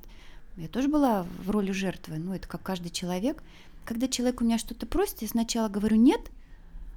Я 0.57 0.69
тоже 0.69 0.87
была 0.87 1.27
в 1.45 1.51
роли 1.51 1.73
жертвы, 1.73 2.19
ну 2.19 2.35
это 2.35 2.47
как 2.47 2.63
каждый 2.63 2.91
человек. 2.91 3.43
Когда 3.85 4.07
человек 4.07 4.41
у 4.41 4.45
меня 4.45 4.59
что-то 4.59 4.87
просит, 4.87 5.23
я 5.23 5.29
сначала 5.29 5.69
говорю 5.69 5.97
нет, 5.97 6.21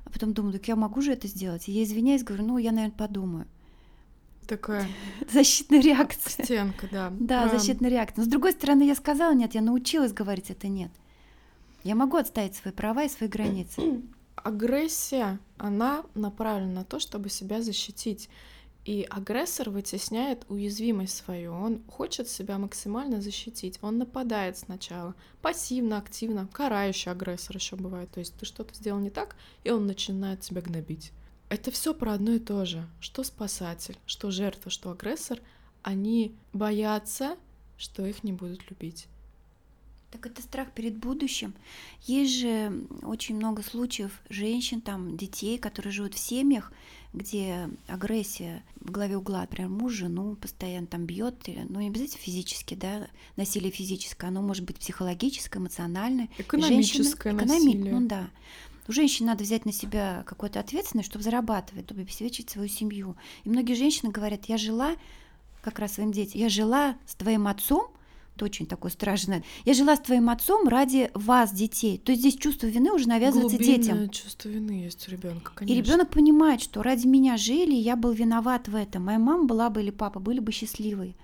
а 0.05 0.11
потом 0.11 0.33
думаю, 0.33 0.53
так 0.53 0.67
я 0.67 0.75
могу 0.75 1.01
же 1.01 1.11
это 1.11 1.27
сделать. 1.27 1.67
И 1.67 1.71
я 1.71 1.81
извиняюсь, 1.81 2.23
говорю, 2.23 2.45
ну 2.45 2.59
я, 2.59 2.71
наверное, 2.71 2.95
подумаю. 2.95 3.47
Такая 4.47 4.87
Защитная 5.33 5.81
реакция. 5.81 6.45
стенка, 6.45 6.87
да. 6.91 7.11
Да, 7.19 7.49
защитная 7.49 7.89
реакция. 7.89 8.21
Но 8.21 8.25
с 8.25 8.31
другой 8.31 8.51
стороны, 8.51 8.83
я 8.83 8.93
сказала 8.93 9.33
нет, 9.33 9.55
я 9.55 9.61
научилась 9.61 10.13
говорить 10.13 10.51
это 10.51 10.67
нет. 10.67 10.91
Я 11.85 11.93
могу 11.93 12.17
отставить 12.17 12.55
свои 12.55 12.73
права 12.73 13.03
и 13.03 13.09
свои 13.09 13.29
границы. 13.29 14.01
Агрессия, 14.35 15.39
она 15.59 16.03
направлена 16.15 16.73
на 16.73 16.83
то, 16.83 16.99
чтобы 16.99 17.29
себя 17.29 17.61
защитить. 17.61 18.27
И 18.85 19.05
агрессор 19.07 19.69
вытесняет 19.69 20.45
уязвимость 20.49 21.15
свою. 21.15 21.53
Он 21.53 21.83
хочет 21.87 22.27
себя 22.27 22.57
максимально 22.57 23.21
защитить. 23.21 23.77
Он 23.83 23.99
нападает 23.99 24.57
сначала. 24.57 25.13
Пассивно, 25.43 25.99
активно. 25.99 26.47
Карающий 26.51 27.11
агрессор 27.11 27.57
еще 27.57 27.75
бывает. 27.75 28.09
То 28.09 28.19
есть 28.19 28.33
ты 28.33 28.47
что-то 28.47 28.73
сделал 28.73 28.99
не 28.99 29.11
так, 29.11 29.35
и 29.63 29.69
он 29.69 29.85
начинает 29.85 30.41
тебя 30.41 30.61
гнобить. 30.61 31.11
Это 31.49 31.69
все 31.69 31.93
про 31.93 32.13
одно 32.13 32.31
и 32.31 32.39
то 32.39 32.65
же. 32.65 32.89
Что 32.99 33.23
спасатель, 33.23 33.99
что 34.07 34.31
жертва, 34.31 34.71
что 34.71 34.89
агрессор, 34.89 35.39
они 35.83 36.35
боятся, 36.51 37.37
что 37.77 38.03
их 38.07 38.23
не 38.23 38.33
будут 38.33 38.71
любить. 38.71 39.07
Так 40.15 40.27
это 40.27 40.41
страх 40.41 40.71
перед 40.71 40.95
будущим. 40.95 41.53
Есть 42.03 42.35
же 42.39 42.87
очень 43.01 43.35
много 43.35 43.61
случаев 43.61 44.21
женщин, 44.29 44.79
там, 44.79 45.17
детей, 45.17 45.57
которые 45.57 45.91
живут 45.91 46.13
в 46.13 46.19
семьях, 46.19 46.71
где 47.11 47.69
агрессия 47.87 48.63
в 48.79 48.91
главе 48.91 49.17
угла, 49.17 49.41
например, 49.41 49.69
муж 49.69 49.91
жену 49.91 50.37
постоянно 50.37 50.87
там 50.87 51.05
бьет, 51.05 51.35
ну 51.67 51.81
не 51.81 51.87
обязательно 51.87 52.21
физически, 52.21 52.75
да, 52.75 53.07
насилие 53.35 53.71
физическое, 53.71 54.27
оно 54.27 54.41
может 54.41 54.63
быть 54.63 54.77
психологическое, 54.77 55.59
эмоциональное. 55.59 56.29
Экономическое 56.37 57.03
женщина- 57.03 57.33
экономи- 57.33 57.65
насилие. 57.65 57.93
Ну 57.93 58.07
да. 58.07 58.29
У 58.87 58.93
женщин 58.93 59.25
надо 59.25 59.43
взять 59.43 59.65
на 59.65 59.73
себя 59.73 60.23
какую-то 60.25 60.61
ответственность, 60.61 61.09
чтобы 61.09 61.25
зарабатывать, 61.25 61.85
чтобы 61.87 62.01
обеспечить 62.01 62.49
свою 62.51 62.69
семью. 62.69 63.17
И 63.43 63.49
многие 63.49 63.73
женщины 63.73 64.13
говорят, 64.13 64.45
я 64.45 64.57
жила, 64.57 64.95
как 65.61 65.79
раз 65.79 65.95
своим 65.95 66.13
детям, 66.13 66.39
я 66.39 66.47
жила 66.47 66.95
с 67.05 67.15
твоим 67.15 67.47
отцом, 67.47 67.91
это 68.35 68.45
очень 68.45 68.65
такое 68.65 68.91
страшное. 68.91 69.43
Я 69.63 69.73
жила 69.73 69.95
с 69.95 69.99
твоим 69.99 70.29
отцом 70.29 70.67
ради 70.67 71.09
вас, 71.13 71.53
детей. 71.53 71.97
То 71.97 72.11
есть 72.11 72.21
здесь 72.21 72.35
чувство 72.35 72.67
вины 72.67 72.91
уже 72.91 73.07
навязывается 73.07 73.57
детям. 73.57 73.97
Глубинное 73.97 74.09
чувство 74.09 74.49
вины 74.49 74.71
есть 74.71 75.07
у 75.07 75.11
ребенка, 75.11 75.51
И 75.53 75.55
конечно. 75.55 75.81
ребенок 75.81 76.09
понимает, 76.09 76.61
что 76.61 76.83
ради 76.83 77.07
меня 77.07 77.37
жили, 77.37 77.73
и 77.73 77.79
я 77.79 77.95
был 77.95 78.11
виноват 78.11 78.67
в 78.67 78.75
этом. 78.75 79.05
Моя 79.05 79.19
мама 79.19 79.45
была 79.45 79.69
бы 79.69 79.81
или 79.81 79.89
папа 79.91 80.19
были 80.19 80.39
бы 80.39 80.51
счастливы. 80.51 81.15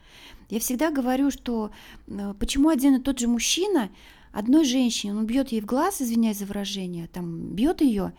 Я 0.49 0.59
всегда 0.59 0.89
говорю, 0.89 1.31
что 1.31 1.71
э, 2.07 2.33
почему 2.39 2.69
один 2.69 2.95
и 2.95 2.99
тот 2.99 3.19
же 3.19 3.27
мужчина 3.27 3.89
одной 4.31 4.63
женщине, 4.63 5.13
он 5.13 5.25
бьет 5.25 5.51
ей 5.51 5.61
в 5.61 5.65
глаз, 5.65 6.01
извиняюсь 6.01 6.37
за 6.37 6.45
выражение, 6.45 7.07
там 7.07 7.53
бьет 7.53 7.81
ее, 7.81 8.13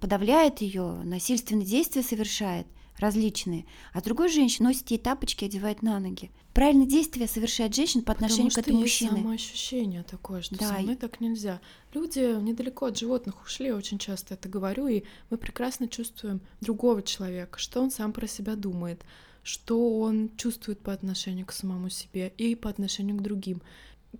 подавляет 0.00 0.60
ее, 0.60 1.00
насильственные 1.04 1.66
действия 1.66 2.02
совершает 2.02 2.66
различные, 3.02 3.66
а 3.92 4.00
другой 4.00 4.28
женщине 4.30 4.68
носит 4.68 4.90
ей 4.90 4.98
тапочки, 4.98 5.44
одевает 5.44 5.82
на 5.82 6.00
ноги. 6.00 6.30
Правильные 6.54 6.86
действия 6.86 7.26
совершает 7.26 7.74
женщина 7.74 8.02
по 8.02 8.12
отношению 8.12 8.50
Потому 8.50 8.64
к 8.64 8.66
этому 8.68 8.78
что 8.78 8.86
есть 8.86 9.02
мужчине. 9.02 9.22
самоощущение 9.22 10.02
такое, 10.02 10.42
что 10.42 10.58
Да, 10.58 10.68
со 10.68 10.82
мной 10.82 10.96
так 10.96 11.20
нельзя. 11.20 11.60
Люди 11.94 12.18
недалеко 12.40 12.86
от 12.86 12.98
животных 12.98 13.42
ушли, 13.44 13.66
я 13.66 13.76
очень 13.76 13.98
часто 13.98 14.34
это 14.34 14.48
говорю, 14.48 14.86
и 14.86 15.02
мы 15.30 15.36
прекрасно 15.38 15.88
чувствуем 15.88 16.40
другого 16.60 17.02
человека, 17.02 17.58
что 17.58 17.82
он 17.82 17.90
сам 17.90 18.12
про 18.12 18.26
себя 18.26 18.54
думает, 18.54 19.02
что 19.42 19.98
он 20.00 20.30
чувствует 20.36 20.80
по 20.80 20.92
отношению 20.92 21.46
к 21.46 21.52
самому 21.52 21.88
себе 21.88 22.32
и 22.36 22.54
по 22.54 22.70
отношению 22.70 23.16
к 23.16 23.22
другим. 23.22 23.62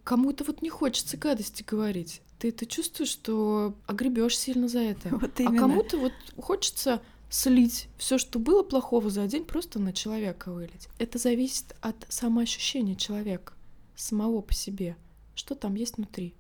Кому-то 0.05 0.45
вот 0.45 0.63
не 0.63 0.71
хочется 0.71 1.17
гадости 1.17 1.63
говорить. 1.63 2.23
Ты 2.39 2.49
это 2.49 2.67
чувствуешь, 2.67 3.11
что 3.11 3.77
огребешь 3.87 4.37
сильно 4.39 4.69
за 4.69 4.81
это. 4.81 5.09
Вот 5.21 5.39
А 5.39 5.55
кому-то 5.55 5.99
вот 5.99 6.13
хочется 6.39 7.03
слить 7.33 7.89
все, 7.97 8.19
что 8.19 8.39
было 8.39 8.63
плохого 8.63 9.09
за 9.11 9.27
день, 9.27 9.45
просто 9.45 9.79
на 9.81 9.93
человека 9.93 10.53
вылить. 10.53 10.89
Это 10.99 11.19
зависит 11.19 11.75
от 11.81 12.07
самоощущения 12.09 12.95
человека, 12.95 13.55
самого 13.97 14.43
по 14.43 14.53
себе. 14.53 14.97
Что 15.35 15.55
там 15.55 15.75
есть 15.75 15.97
внутри? 15.97 16.35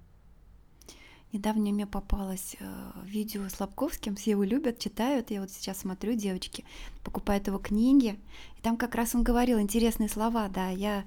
Недавно 1.32 1.70
мне 1.70 1.86
попалось 1.86 2.56
э, 2.60 2.90
видео 3.04 3.48
с 3.48 3.58
Лобковским, 3.58 4.16
все 4.16 4.32
его 4.32 4.44
любят, 4.44 4.78
читают. 4.78 5.30
Я 5.30 5.40
вот 5.40 5.50
сейчас 5.50 5.78
смотрю, 5.78 6.12
девочки 6.12 6.62
покупают 7.02 7.46
его 7.46 7.56
книги. 7.56 8.20
И 8.58 8.60
там 8.60 8.76
как 8.76 8.94
раз 8.94 9.14
он 9.14 9.22
говорил 9.22 9.58
интересные 9.58 10.10
слова, 10.10 10.50
да. 10.50 10.68
Я, 10.68 11.06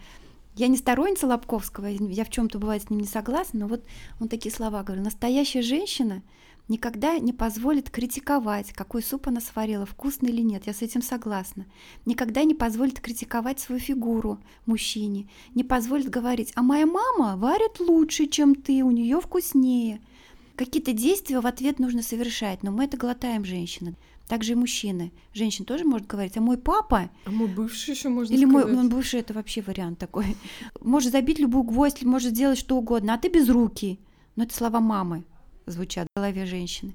я 0.55 0.67
не 0.67 0.77
сторонница 0.77 1.27
Лобковского, 1.27 1.85
я 1.85 2.25
в 2.25 2.31
чем-то 2.31 2.57
бывает 2.57 2.81
с 2.81 2.89
ним 2.89 3.01
не 3.01 3.07
согласна, 3.07 3.59
но 3.59 3.67
вот 3.67 3.85
он 4.19 4.27
такие 4.27 4.53
слова 4.53 4.81
говорил. 4.81 5.05
Настоящая 5.05 5.61
женщина 5.61 6.23
никогда 6.67 7.19
не 7.19 7.34
позволит 7.34 7.89
критиковать, 7.89 8.71
какой 8.73 9.04
суп 9.04 9.28
она 9.28 9.39
сварила, 9.39 9.86
вкусный 9.86 10.30
или 10.30 10.41
нет. 10.41 10.67
Я 10.67 10.73
с 10.73 10.82
этим 10.82 11.01
согласна. 11.01 11.65
Никогда 12.06 12.43
не 12.43 12.56
позволит 12.56 12.99
критиковать 12.99 13.60
свою 13.60 13.80
фигуру 13.80 14.39
мужчине. 14.65 15.30
Не 15.54 15.63
позволит 15.63 16.10
говорить, 16.10 16.51
а 16.56 16.63
моя 16.63 16.86
мама 16.86 17.38
варит 17.38 17.80
лучше, 17.80 18.28
чем 18.28 18.56
ты, 18.56 18.84
у 18.84 18.91
нее 18.91 19.19
вкуснее. 19.21 20.01
Какие-то 20.56 20.93
действия 20.93 21.39
в 21.39 21.47
ответ 21.47 21.80
нужно 21.80 22.01
совершать, 22.01 22.63
но 22.63 22.71
мы 22.71 22.86
это 22.86 22.97
глотаем, 22.97 23.43
женщины. 23.43 23.95
Также 24.28 24.54
и 24.54 24.56
мужчины. 24.56 25.12
Женщина 25.34 25.65
тоже 25.65 25.84
может 25.84 26.08
говорить, 26.08 26.36
а 26.38 26.41
мой 26.41 26.58
папа... 26.58 27.12
А 27.25 27.30
мой 27.30 27.47
бывший 27.47 27.91
еще 27.91 28.10
можно 28.10 28.34
Или 28.34 28.45
сказать. 28.45 28.65
мой, 28.65 28.75
мой 28.75 28.89
бывший, 28.89 29.19
это 29.19 29.34
вообще 29.34 29.62
вариант 29.62 29.99
такой. 29.99 30.36
Может 30.82 31.12
забить 31.12 31.38
любую 31.38 31.63
гвоздь, 31.63 32.04
может 32.04 32.32
сделать 32.32 32.58
что 32.58 32.75
угодно, 32.75 33.13
а 33.13 33.17
ты 33.19 33.28
без 33.28 33.49
руки. 33.49 33.99
Но 34.36 34.43
это 34.45 34.56
слова 34.56 34.80
мамы 34.80 35.25
звучат 35.65 36.08
в 36.15 36.19
голове 36.19 36.45
женщины. 36.45 36.93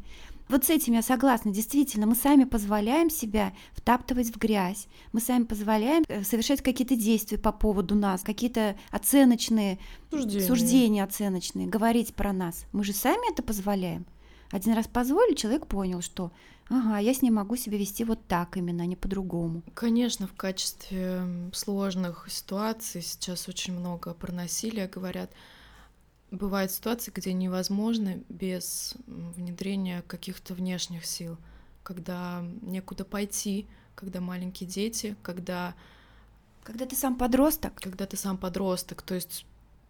Вот 0.49 0.65
с 0.65 0.71
этим 0.71 0.95
я 0.95 1.03
согласна. 1.03 1.53
Действительно, 1.53 2.07
мы 2.07 2.17
сами 2.17 2.43
позволяем 2.43 3.09
себя 3.09 3.53
втаптывать 3.73 4.35
в 4.35 4.39
грязь. 4.39 4.89
Мы 5.13 5.21
сами 5.21 5.45
позволяем 5.45 6.03
э, 6.09 6.25
совершать 6.25 6.61
какие-то 6.61 6.97
действия 6.97 7.39
по 7.39 7.53
поводу 7.53 7.95
нас, 7.95 8.23
какие-то 8.23 8.77
оценочные 8.91 9.79
Суждение. 10.11 10.47
суждения 10.47 11.05
оценочные, 11.05 11.69
говорить 11.69 12.15
про 12.15 12.33
нас. 12.33 12.65
Мы 12.73 12.83
же 12.83 12.93
сами 12.93 13.33
это 13.33 13.45
позволяем. 13.45 14.07
Один 14.51 14.75
раз 14.75 14.89
позволили, 14.89 15.37
человек 15.37 15.69
понял, 15.69 16.01
что 16.01 16.33
ага, 16.69 16.99
я 16.99 17.15
с 17.15 17.23
ним 17.23 17.35
могу 17.35 17.55
себя 17.55 17.79
вести 17.79 18.03
вот 18.03 18.27
так 18.27 18.57
именно, 18.57 18.83
а 18.83 18.87
не 18.87 18.97
по-другому. 18.97 19.63
Конечно, 19.75 20.27
в 20.27 20.35
качестве 20.35 21.23
сложных 21.53 22.27
ситуаций 22.29 23.03
сейчас 23.03 23.49
очень 23.49 23.79
много 23.79 24.15
про 24.15 24.33
насилие 24.33 24.89
говорят. 24.89 25.31
Бывают 26.31 26.71
ситуации, 26.71 27.11
где 27.15 27.33
невозможно 27.33 28.21
без 28.29 28.95
внедрения 29.07 30.03
каких-то 30.03 30.55
внешних 30.55 31.05
сил, 31.05 31.37
когда 31.83 32.45
некуда 32.63 33.05
пойти, 33.05 33.67
когда 33.97 34.21
маленькие 34.21 34.69
дети, 34.69 35.17
когда, 35.23 35.75
Когда 36.63 36.87
ты 36.87 36.95
сам 36.95 37.17
подросток, 37.17 37.75
когда 37.75 38.07
ты 38.07 38.17
сам 38.17 38.39
подросток. 38.39 39.03
То 39.03 39.15
есть 39.15 39.45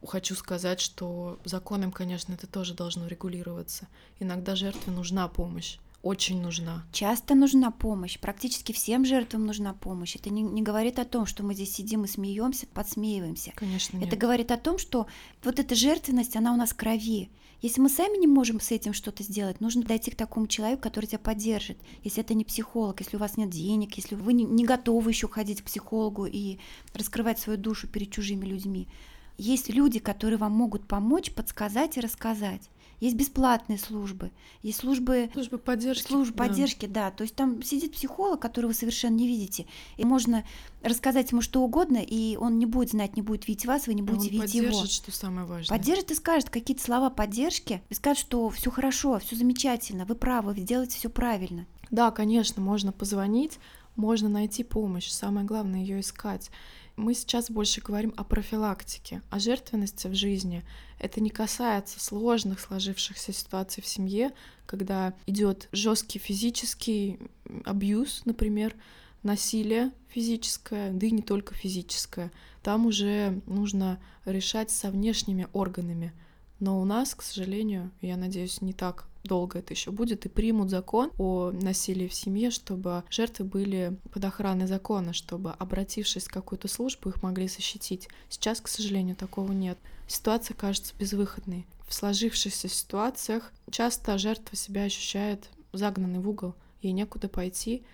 хочу 0.07 0.35
сказать, 0.35 0.81
что 0.81 1.38
законом, 1.44 1.92
конечно, 1.92 2.33
это 2.33 2.46
тоже 2.46 2.74
должно 2.74 3.07
регулироваться. 3.07 3.87
Иногда 4.18 4.57
жертве 4.57 4.92
нужна 4.92 5.29
помощь, 5.29 5.79
очень 6.02 6.40
нужна. 6.40 6.84
часто 6.92 7.34
нужна 7.34 7.70
помощь, 7.70 8.18
практически 8.18 8.72
всем 8.72 9.04
жертвам 9.04 9.46
нужна 9.46 9.74
помощь. 9.74 10.16
Это 10.16 10.30
не, 10.30 10.42
не 10.42 10.62
говорит 10.62 10.98
о 10.98 11.04
том, 11.04 11.26
что 11.26 11.42
мы 11.42 11.54
здесь 11.54 11.74
сидим 11.74 12.04
и 12.04 12.08
смеемся, 12.08 12.66
подсмеиваемся. 12.66 13.52
Конечно, 13.54 13.98
нет. 13.98 14.08
Это 14.08 14.16
говорит 14.16 14.50
о 14.50 14.56
том, 14.56 14.78
что 14.78 15.06
вот 15.44 15.58
эта 15.58 15.74
жертвенность, 15.74 16.36
она 16.36 16.52
у 16.52 16.56
нас 16.56 16.70
в 16.70 16.76
крови. 16.76 17.30
Если 17.62 17.82
мы 17.82 17.90
сами 17.90 18.18
не 18.18 18.26
можем 18.26 18.58
с 18.58 18.70
этим 18.70 18.94
что-то 18.94 19.22
сделать, 19.22 19.60
нужно 19.60 19.82
дойти 19.82 20.10
к 20.10 20.16
такому 20.16 20.46
человеку, 20.46 20.82
который 20.82 21.04
тебя 21.04 21.18
поддержит. 21.18 21.76
Если 22.02 22.22
это 22.22 22.32
не 22.32 22.46
психолог, 22.46 23.00
если 23.00 23.16
у 23.16 23.20
вас 23.20 23.36
нет 23.36 23.50
денег, 23.50 23.94
если 23.96 24.14
вы 24.14 24.32
не, 24.32 24.44
не 24.44 24.64
готовы 24.64 25.10
еще 25.10 25.28
ходить 25.28 25.60
к 25.60 25.66
психологу 25.66 26.24
и 26.24 26.58
раскрывать 26.94 27.38
свою 27.38 27.58
душу 27.58 27.86
перед 27.86 28.10
чужими 28.10 28.46
людьми. 28.46 28.88
Есть 29.36 29.68
люди, 29.68 29.98
которые 29.98 30.38
вам 30.38 30.52
могут 30.52 30.88
помочь, 30.88 31.32
подсказать 31.32 31.98
и 31.98 32.00
рассказать. 32.00 32.70
Есть 33.00 33.16
бесплатные 33.16 33.78
службы, 33.78 34.30
есть 34.62 34.78
службы 34.80 35.30
Служба 35.32 35.56
поддержки. 35.56 36.06
служб 36.06 36.34
да. 36.34 36.44
поддержки, 36.44 36.86
да. 36.86 37.10
То 37.10 37.22
есть 37.22 37.34
там 37.34 37.62
сидит 37.62 37.92
психолог, 37.92 38.40
которого 38.40 38.68
вы 38.70 38.74
совершенно 38.74 39.14
не 39.14 39.26
видите. 39.26 39.66
И 39.96 40.04
можно 40.04 40.44
рассказать 40.82 41.32
ему 41.32 41.40
что 41.40 41.62
угодно, 41.62 41.96
и 41.96 42.36
он 42.36 42.58
не 42.58 42.66
будет 42.66 42.90
знать, 42.90 43.16
не 43.16 43.22
будет 43.22 43.48
видеть 43.48 43.64
вас, 43.64 43.86
вы 43.86 43.94
не 43.94 44.02
будете 44.02 44.26
он 44.26 44.42
видеть 44.42 44.54
его. 44.54 44.66
поддержит, 44.66 44.92
что 44.92 45.12
самое 45.12 45.46
важное. 45.46 45.76
Поддержит 45.76 46.10
и 46.10 46.14
скажет 46.14 46.50
какие-то 46.50 46.82
слова 46.82 47.08
поддержки, 47.08 47.82
и 47.88 47.94
скажет, 47.94 48.20
что 48.20 48.50
все 48.50 48.70
хорошо, 48.70 49.18
все 49.18 49.34
замечательно, 49.34 50.04
вы 50.04 50.14
правы, 50.14 50.52
вы 50.52 50.60
делаете 50.60 50.98
все 50.98 51.08
правильно. 51.08 51.66
Да, 51.90 52.10
конечно, 52.10 52.62
можно 52.62 52.92
позвонить, 52.92 53.58
можно 53.96 54.28
найти 54.28 54.62
помощь. 54.62 55.08
Самое 55.08 55.46
главное 55.46 55.80
ее 55.80 56.00
искать. 56.00 56.50
Мы 56.96 57.14
сейчас 57.14 57.50
больше 57.50 57.81
говорим 57.81 58.12
о 58.16 58.24
профилактике, 58.24 59.22
о 59.31 59.38
жертвенности 59.38 60.07
в 60.07 60.14
жизни. 60.14 60.64
Это 60.98 61.20
не 61.20 61.31
касается 61.31 62.00
сложных 62.00 62.61
сложившихся 62.61 63.33
ситуаций 63.33 63.83
в 63.83 63.87
семье, 63.87 64.33
когда 64.66 65.14
идет 65.26 65.68
жесткий 65.72 66.18
физический 66.18 67.18
абьюз, 67.64 68.22
например, 68.24 68.74
насилие 69.22 69.92
физическое, 70.09 70.92
да 70.92 71.07
и 71.07 71.11
не 71.11 71.22
только 71.22 71.55
физическое. 71.55 72.31
Там 72.62 72.87
уже 72.87 73.40
нужно 73.46 73.98
решать 74.24 74.70
со 74.70 74.90
внешними 74.90 75.48
органами. 75.53 76.12
Но 76.61 76.81
у 76.81 76.85
нас, 76.85 77.14
к 77.14 77.23
сожалению, 77.23 77.90
я 78.03 78.16
надеюсь, 78.16 78.61
не 78.61 78.75
так 78.75 79.07
долго 79.25 79.59
это 79.59 79.75
еще 79.75 79.90
будет, 79.90 80.27
и 80.27 80.29
примут 80.29 80.70
закон 80.70 81.11
о 81.18 81.51
насилии 81.51 82.09
в 82.09 82.14
семье, 82.14 82.51
чтобы 82.51 83.05
жертвы 83.11 83.44
были 83.44 83.96
под 84.12 84.25
охраной 84.25 84.66
закона, 84.66 85.12
чтобы, 85.12 85.53
обратившись 85.53 86.25
в 86.25 86.33
какую-то 86.33 86.68
службу, 86.68 87.09
их 87.09 87.23
могли 87.23 87.49
защитить. 87.49 88.09
Сейчас, 88.29 88.61
к 88.61 88.68
сожалению, 88.68 89.16
такого 89.16 89.53
нет. 89.53 89.79
Ситуация 90.07 90.55
кажется 90.55 90.94
безвыходной. 90.99 91.66
В 91.87 91.94
сложившихся 91.94 92.68
ситуациях 92.68 93.53
часто 93.70 94.16
жертва 94.18 94.57
себя 94.57 94.85
ощущает 94.85 95.49
загнанной 95.73 96.20
в 96.20 96.29
угол. 96.29 96.55
Ей 96.83 96.92
некуда 96.92 97.29
пойти, 97.29 97.85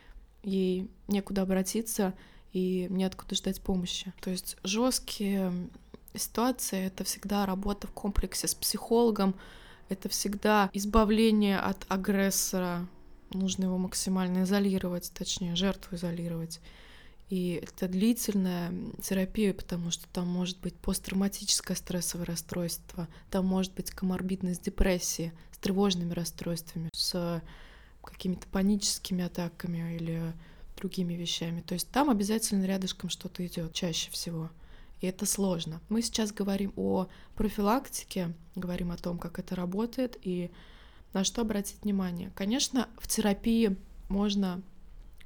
ей 0.43 0.91
некуда 1.09 1.43
обратиться, 1.43 2.15
и 2.57 2.87
неоткуда 2.89 3.35
ждать 3.35 3.61
помощи. 3.61 4.15
То 4.23 4.31
есть 4.31 4.57
жесткие 4.63 5.53
ситуации— 6.19 6.87
это 6.87 7.05
всегда 7.05 7.47
работа 7.47 7.87
в 7.87 7.93
комплексе 7.93 8.49
с 8.49 8.55
психологом, 8.55 9.35
это 9.89 10.09
всегда 10.09 10.71
избавление 10.73 11.59
от 11.59 11.85
агрессора. 11.89 12.87
Нужно 13.31 13.65
его 13.65 13.79
максимально 13.79 14.45
изолировать, 14.45 15.13
точнее, 15.13 15.57
жертву 15.57 15.97
изолировать. 15.97 16.61
И 17.29 17.61
это 17.63 17.89
длительная 17.89 18.73
терапия, 19.03 19.53
потому 19.53 19.91
что 19.91 20.07
там 20.13 20.29
может 20.29 20.61
быть 20.61 20.75
посттравматическое 20.77 21.77
стрессовое 21.77 22.25
расстройство, 22.25 23.09
там 23.31 23.47
может 23.47 23.75
быть 23.75 23.91
коморбидность 23.91 24.63
депрессии 24.63 25.33
с 25.51 25.59
тревожными 25.59 26.13
расстройствами, 26.13 26.89
с 26.93 27.43
какими-то 28.03 28.47
паническими 28.47 29.25
атаками 29.25 29.97
или 29.97 30.33
другими 30.77 31.15
вещами. 31.15 31.63
То 31.63 31.75
есть 31.75 31.91
там 31.91 32.11
обязательно 32.11 32.65
рядышком 32.65 33.11
что-то 33.11 33.45
идет 33.45 33.73
чаще 33.73 34.11
всего. 34.13 34.51
И 35.01 35.07
это 35.07 35.27
сложно. 35.27 35.81
Мы 35.89 36.03
сейчас 36.03 36.33
говорим 36.33 36.73
о 36.77 37.09
профилактике, 37.35 38.35
говорим 38.55 38.91
о 38.91 38.97
том, 38.97 39.19
как 39.19 39.39
это 39.39 39.55
работает 39.55 40.17
и 40.23 40.51
на 41.13 41.25
что 41.25 41.43
обратить 41.43 41.83
внимание. 41.83 42.31
Конечно, 42.35 42.89
в 42.99 43.07
терапии 43.07 43.77
можно 44.09 44.63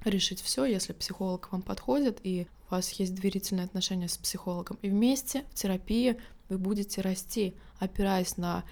решить 0.04 0.40
все, 0.40 0.64
если 0.64 0.92
психолог 0.92 1.52
вам 1.52 1.62
подходит 1.62 2.20
и 2.22 2.46
у 2.70 2.74
вас 2.74 2.90
есть 2.92 3.14
доверительные 3.14 3.64
отношения 3.64 4.08
с 4.08 4.16
психологом. 4.16 4.78
И 4.82 4.88
вместе 4.88 5.44
в 5.50 5.54
терапии 5.54 6.16
вы 6.48 6.58
будете 6.58 7.00
расти, 7.00 7.54
опираясь 7.78 8.36
на 8.36 8.64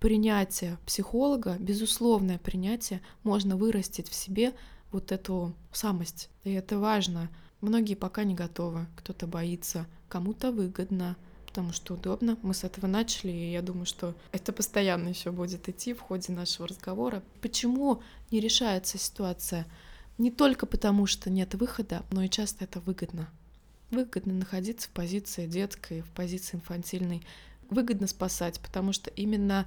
принятие 0.00 0.78
психолога, 0.86 1.56
безусловное 1.60 2.38
принятие, 2.38 3.02
можно 3.22 3.56
вырастить 3.56 4.08
в 4.08 4.14
себе 4.14 4.54
вот 4.90 5.12
эту 5.12 5.54
самость. 5.72 6.28
И 6.44 6.52
это 6.52 6.78
важно. 6.78 7.30
Многие 7.60 7.94
пока 7.94 8.24
не 8.24 8.34
готовы, 8.34 8.88
кто-то 8.96 9.26
боится, 9.26 9.86
кому-то 10.12 10.52
выгодно, 10.52 11.16
потому 11.46 11.72
что 11.72 11.94
удобно. 11.94 12.36
Мы 12.42 12.52
с 12.52 12.64
этого 12.64 12.86
начали, 12.86 13.32
и 13.32 13.50
я 13.52 13.62
думаю, 13.62 13.86
что 13.86 14.14
это 14.30 14.52
постоянно 14.52 15.08
еще 15.08 15.30
будет 15.30 15.70
идти 15.70 15.94
в 15.94 16.00
ходе 16.00 16.34
нашего 16.34 16.68
разговора. 16.68 17.22
Почему 17.40 18.02
не 18.30 18.38
решается 18.38 18.98
ситуация? 18.98 19.66
Не 20.18 20.30
только 20.30 20.66
потому, 20.66 21.06
что 21.06 21.30
нет 21.30 21.54
выхода, 21.54 22.04
но 22.10 22.22
и 22.22 22.28
часто 22.28 22.64
это 22.64 22.80
выгодно. 22.80 23.30
Выгодно 23.90 24.34
находиться 24.34 24.88
в 24.88 24.90
позиции 24.90 25.46
детской, 25.46 26.02
в 26.02 26.10
позиции 26.10 26.58
инфантильной. 26.58 27.26
Выгодно 27.70 28.06
спасать, 28.06 28.60
потому 28.60 28.92
что 28.92 29.08
именно 29.08 29.66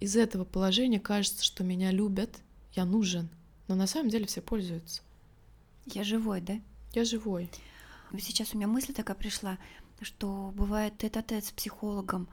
из 0.00 0.16
этого 0.16 0.44
положения 0.44 1.00
кажется, 1.00 1.44
что 1.44 1.64
меня 1.64 1.90
любят, 1.90 2.30
я 2.72 2.86
нужен. 2.86 3.28
Но 3.68 3.74
на 3.74 3.86
самом 3.86 4.08
деле 4.08 4.24
все 4.24 4.40
пользуются. 4.40 5.02
Я 5.84 6.02
живой, 6.02 6.40
да? 6.40 6.54
Я 6.94 7.04
живой. 7.04 7.50
Сейчас 8.20 8.52
у 8.52 8.58
меня 8.58 8.66
мысль 8.66 8.92
такая 8.92 9.16
пришла, 9.16 9.58
что 10.04 10.52
бывает 10.54 10.98
тет-а-тет 10.98 11.44
с 11.44 11.52
психологом, 11.52 12.28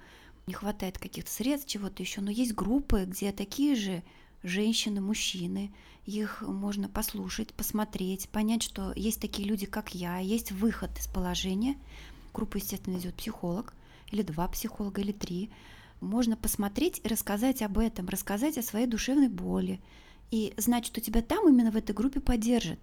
не 0.47 0.53
хватает 0.53 0.97
каких-то 0.97 1.31
средств, 1.31 1.69
чего-то 1.69 2.01
еще, 2.01 2.21
но 2.21 2.31
есть 2.31 2.53
группы, 2.53 3.05
где 3.05 3.31
такие 3.31 3.75
же 3.75 4.03
женщины, 4.43 5.01
мужчины, 5.01 5.71
их 6.05 6.41
можно 6.41 6.89
послушать, 6.89 7.53
посмотреть, 7.53 8.29
понять, 8.29 8.63
что 8.63 8.93
есть 8.95 9.21
такие 9.21 9.47
люди, 9.47 9.65
как 9.65 9.93
я, 9.93 10.17
есть 10.17 10.51
выход 10.51 10.97
из 10.97 11.07
положения. 11.07 11.77
Группу, 12.33 12.57
естественно, 12.57 12.95
ведет 12.95 13.15
психолог, 13.15 13.73
или 14.11 14.23
два 14.23 14.47
психолога, 14.47 15.01
или 15.01 15.11
три. 15.11 15.51
Можно 16.01 16.35
посмотреть 16.35 17.01
и 17.03 17.07
рассказать 17.07 17.61
об 17.61 17.77
этом, 17.77 18.07
рассказать 18.07 18.57
о 18.57 18.63
своей 18.63 18.87
душевной 18.87 19.27
боли, 19.27 19.81
и 20.31 20.53
знать, 20.57 20.85
что 20.85 21.01
тебя 21.01 21.21
там 21.21 21.47
именно 21.49 21.71
в 21.71 21.75
этой 21.75 21.93
группе 21.93 22.19
поддержат. 22.19 22.79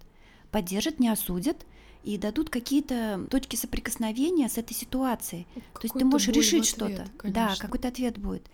Поддержат, 0.51 0.99
не 0.99 1.09
осудят 1.09 1.65
и 2.03 2.17
дадут 2.17 2.49
какие-то 2.49 3.25
точки 3.29 3.55
соприкосновения 3.55 4.49
с 4.49 4.57
этой 4.57 4.73
ситуацией. 4.73 5.47
То 5.73 5.81
есть 5.83 5.95
ты 5.95 6.05
можешь 6.05 6.29
решить 6.29 6.65
что-то. 6.65 7.07
Да, 7.23 7.55
какой-то 7.59 7.87
ответ 7.87 8.17
будет. 8.17 8.49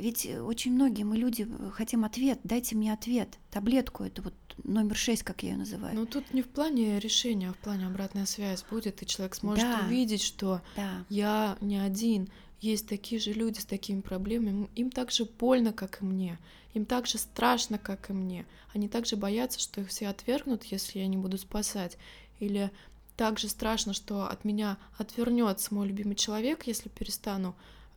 Ведь 0.00 0.26
очень 0.26 0.72
многие 0.72 1.02
мы 1.02 1.18
люди 1.18 1.46
хотим 1.74 2.04
ответ, 2.04 2.40
дайте 2.42 2.74
мне 2.74 2.92
ответ, 2.92 3.38
таблетку, 3.50 4.02
это 4.02 4.22
вот 4.22 4.32
номер 4.64 4.96
шесть, 4.96 5.22
как 5.22 5.42
я 5.42 5.50
ее 5.50 5.56
называю. 5.58 5.94
Ну 5.94 6.06
тут 6.06 6.32
не 6.32 6.40
в 6.40 6.48
плане 6.48 6.98
решения, 6.98 7.50
а 7.50 7.52
в 7.52 7.58
плане 7.58 7.86
обратная 7.86 8.24
связь 8.24 8.64
будет, 8.70 9.02
и 9.02 9.06
человек 9.06 9.34
сможет 9.34 9.64
да. 9.64 9.80
увидеть, 9.84 10.22
что 10.22 10.62
да. 10.74 11.04
я 11.10 11.58
не 11.60 11.76
один, 11.76 12.30
есть 12.60 12.88
такие 12.88 13.20
же 13.20 13.32
люди 13.32 13.58
с 13.58 13.66
такими 13.66 14.00
проблемами, 14.00 14.70
им 14.74 14.90
так 14.90 15.10
же 15.10 15.26
больно, 15.26 15.72
как 15.72 16.00
и 16.00 16.04
мне, 16.04 16.38
им 16.72 16.86
так 16.86 17.06
же 17.06 17.18
страшно, 17.18 17.78
как 17.78 18.10
и 18.10 18.12
мне. 18.12 18.46
Они 18.72 18.88
также 18.88 19.16
боятся, 19.16 19.60
что 19.60 19.80
их 19.82 19.88
все 19.88 20.08
отвергнут, 20.08 20.64
если 20.64 21.00
я 21.00 21.06
не 21.08 21.16
буду 21.16 21.36
спасать. 21.36 21.98
Или 22.40 22.70
так 23.16 23.38
же 23.38 23.48
страшно, 23.48 23.92
что 23.92 24.24
от 24.26 24.44
меня 24.44 24.78
отвернется 24.98 25.74
мой 25.74 25.86
любимый 25.86 26.14
человек, 26.14 26.66
если 26.66 26.88
перестану 26.88 27.54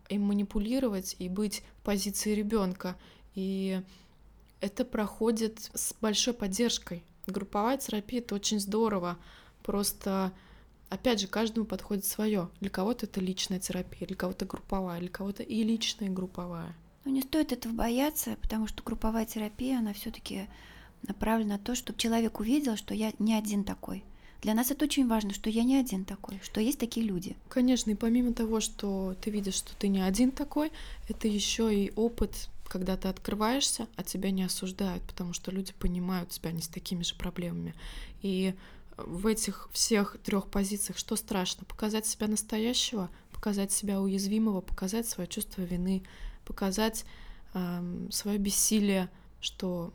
им 0.09 0.23
манипулировать 0.23 1.15
и 1.19 1.29
быть 1.29 1.63
в 1.79 1.83
позиции 1.83 2.35
ребенка. 2.35 2.95
И 3.35 3.81
это 4.59 4.85
проходит 4.85 5.71
с 5.73 5.93
большой 5.99 6.33
поддержкой. 6.33 7.03
Групповая 7.25 7.77
терапия 7.77 8.19
это 8.19 8.35
очень 8.35 8.59
здорово. 8.59 9.17
Просто 9.63 10.33
опять 10.89 11.21
же, 11.21 11.27
каждому 11.27 11.65
подходит 11.65 12.05
свое. 12.05 12.49
Для 12.59 12.69
кого-то 12.69 13.05
это 13.05 13.19
личная 13.21 13.59
терапия, 13.59 14.07
для 14.07 14.15
кого-то 14.15 14.45
групповая, 14.45 14.99
для 14.99 15.09
кого-то 15.09 15.41
и 15.41 15.63
личная, 15.63 16.09
и 16.09 16.11
групповая. 16.11 16.75
Ну, 17.05 17.11
не 17.11 17.21
стоит 17.21 17.51
этого 17.51 17.73
бояться, 17.73 18.37
потому 18.41 18.67
что 18.67 18.83
групповая 18.83 19.25
терапия, 19.25 19.79
она 19.79 19.93
все-таки 19.93 20.47
направлена 21.01 21.55
на 21.55 21.59
то, 21.59 21.75
чтобы 21.75 21.99
человек 21.99 22.39
увидел, 22.39 22.77
что 22.77 22.93
я 22.93 23.11
не 23.19 23.33
один 23.33 23.63
такой. 23.63 24.03
Для 24.43 24.53
нас 24.53 24.71
это 24.71 24.83
очень 24.83 25.07
важно, 25.07 25.33
что 25.33 25.49
я 25.49 25.63
не 25.63 25.77
один 25.77 26.03
такой, 26.03 26.41
что 26.43 26.59
есть 26.59 26.77
такие 26.77 27.05
люди. 27.05 27.37
Конечно, 27.47 27.91
и 27.91 27.95
помимо 27.95 28.33
того, 28.33 28.59
что 28.59 29.15
ты 29.21 29.31
видишь, 29.31 29.55
что 29.55 29.73
ты 29.77 29.87
не 29.87 30.01
один 30.01 30.31
такой, 30.31 30.69
это 31.07 31.29
еще 31.29 31.73
и 31.73 31.93
опыт, 31.95 32.49
когда 32.67 32.97
ты 32.97 33.07
открываешься, 33.07 33.87
а 33.95 34.03
тебя 34.03 34.31
не 34.31 34.43
осуждают, 34.43 35.01
потому 35.03 35.31
что 35.31 35.49
люди 35.49 35.71
понимают 35.79 36.29
тебя 36.29 36.51
не 36.51 36.61
с 36.61 36.67
такими 36.67 37.03
же 37.03 37.15
проблемами. 37.15 37.73
И 38.21 38.53
в 38.97 39.27
этих 39.27 39.69
всех 39.71 40.17
трех 40.25 40.47
позициях 40.47 40.97
что 40.97 41.15
страшно? 41.15 41.63
Показать 41.63 42.05
себя 42.05 42.27
настоящего, 42.27 43.09
показать 43.31 43.71
себя 43.71 44.01
уязвимого, 44.01 44.59
показать 44.59 45.07
свое 45.07 45.29
чувство 45.29 45.61
вины, 45.61 46.03
показать 46.43 47.05
э, 47.53 48.07
свое 48.11 48.37
бессилие, 48.39 49.09
что 49.39 49.93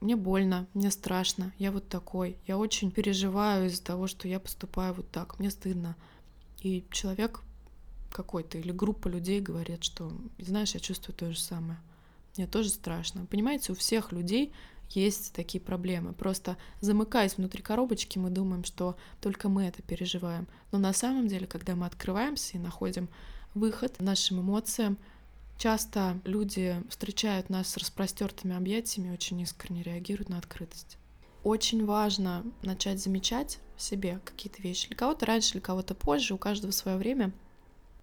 мне 0.00 0.16
больно, 0.16 0.66
мне 0.74 0.90
страшно, 0.90 1.52
я 1.58 1.72
вот 1.72 1.88
такой, 1.88 2.36
я 2.46 2.58
очень 2.58 2.90
переживаю 2.90 3.66
из-за 3.66 3.82
того, 3.82 4.06
что 4.06 4.28
я 4.28 4.38
поступаю 4.38 4.94
вот 4.94 5.10
так, 5.10 5.38
мне 5.38 5.50
стыдно. 5.50 5.96
И 6.62 6.84
человек 6.90 7.42
какой-то 8.10 8.58
или 8.58 8.72
группа 8.72 9.08
людей 9.08 9.40
говорит, 9.40 9.84
что, 9.84 10.12
знаешь, 10.38 10.74
я 10.74 10.80
чувствую 10.80 11.16
то 11.16 11.30
же 11.32 11.38
самое. 11.38 11.78
Мне 12.36 12.46
тоже 12.46 12.70
страшно. 12.70 13.26
Понимаете, 13.26 13.72
у 13.72 13.74
всех 13.74 14.12
людей 14.12 14.52
есть 14.90 15.32
такие 15.32 15.60
проблемы. 15.60 16.12
Просто 16.12 16.56
замыкаясь 16.80 17.36
внутри 17.36 17.62
коробочки, 17.62 18.18
мы 18.18 18.30
думаем, 18.30 18.64
что 18.64 18.96
только 19.20 19.48
мы 19.48 19.64
это 19.64 19.82
переживаем. 19.82 20.46
Но 20.72 20.78
на 20.78 20.92
самом 20.92 21.28
деле, 21.28 21.46
когда 21.46 21.74
мы 21.74 21.86
открываемся 21.86 22.56
и 22.56 22.60
находим 22.60 23.08
выход 23.54 24.00
нашим 24.00 24.40
эмоциям, 24.40 24.98
часто 25.58 26.20
люди 26.24 26.82
встречают 26.88 27.50
нас 27.50 27.68
с 27.68 27.76
распростертыми 27.76 28.56
объятиями, 28.56 29.12
очень 29.12 29.40
искренне 29.40 29.82
реагируют 29.82 30.30
на 30.30 30.38
открытость. 30.38 30.96
Очень 31.44 31.84
важно 31.84 32.44
начать 32.62 33.00
замечать 33.00 33.58
в 33.76 33.82
себе 33.82 34.20
какие-то 34.24 34.62
вещи. 34.62 34.88
Для 34.88 34.96
кого-то 34.96 35.26
раньше, 35.26 35.52
для 35.52 35.60
кого-то 35.60 35.94
позже, 35.94 36.34
у 36.34 36.38
каждого 36.38 36.70
свое 36.70 36.96
время. 36.96 37.32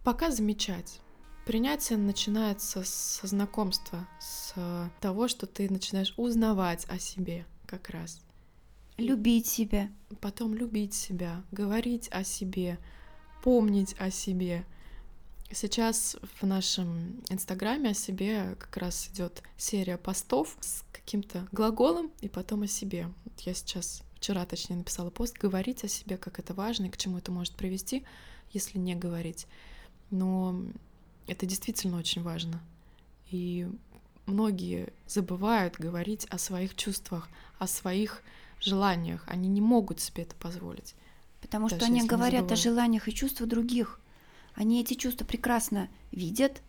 Пока 0.03 0.29
замечать 0.29 1.01
Принятие 1.45 1.99
начинается 1.99 2.81
со 2.83 3.27
знакомства, 3.27 4.07
с 4.19 4.55
того, 4.99 5.27
что 5.27 5.45
ты 5.45 5.71
начинаешь 5.71 6.11
узнавать 6.17 6.87
о 6.89 6.97
себе 6.97 7.45
как 7.67 7.91
раз. 7.91 8.19
Любить 8.97 9.45
себя. 9.45 9.91
Потом 10.21 10.55
любить 10.55 10.95
себя, 10.95 11.43
говорить 11.51 12.09
о 12.11 12.23
себе, 12.23 12.79
помнить 13.43 13.95
о 13.99 14.09
себе. 14.09 14.65
Сейчас 15.51 16.17
в 16.41 16.45
нашем 16.45 17.23
инстаграме 17.29 17.91
о 17.91 17.93
себе 17.93 18.55
как 18.59 18.77
раз 18.77 19.09
идет 19.09 19.43
серия 19.57 19.97
постов 19.97 20.57
с 20.59 20.83
каким-то 20.91 21.47
глаголом 21.51 22.11
и 22.21 22.27
потом 22.27 22.63
о 22.63 22.67
себе. 22.67 23.09
Вот 23.23 23.39
я 23.41 23.53
сейчас, 23.53 24.01
вчера 24.15 24.45
точнее, 24.45 24.77
написала 24.77 25.11
пост 25.11 25.37
«Говорить 25.37 25.83
о 25.83 25.87
себе, 25.87 26.17
как 26.17 26.39
это 26.39 26.53
важно 26.53 26.85
и 26.85 26.89
к 26.89 26.97
чему 26.97 27.19
это 27.19 27.31
может 27.31 27.53
привести, 27.53 28.03
если 28.51 28.79
не 28.79 28.95
говорить». 28.95 29.47
Но 30.09 30.61
это 31.27 31.45
действительно 31.45 31.97
очень 31.97 32.23
важно. 32.23 32.61
И 33.29 33.67
многие 34.25 34.93
забывают 35.07 35.75
говорить 35.75 36.25
о 36.25 36.37
своих 36.37 36.75
чувствах, 36.75 37.29
о 37.59 37.67
своих 37.67 38.21
желаниях. 38.59 39.23
Они 39.27 39.47
не 39.47 39.61
могут 39.61 39.99
себе 39.99 40.23
это 40.23 40.35
позволить. 40.35 40.95
Потому 41.41 41.69
что 41.69 41.85
они 41.85 42.05
говорят 42.05 42.51
о 42.51 42.55
желаниях 42.55 43.07
и 43.07 43.13
чувствах 43.13 43.47
других. 43.47 43.99
Они 44.55 44.81
эти 44.81 44.93
чувства 44.93 45.25
прекрасно 45.25 45.89
видят, 46.11 46.61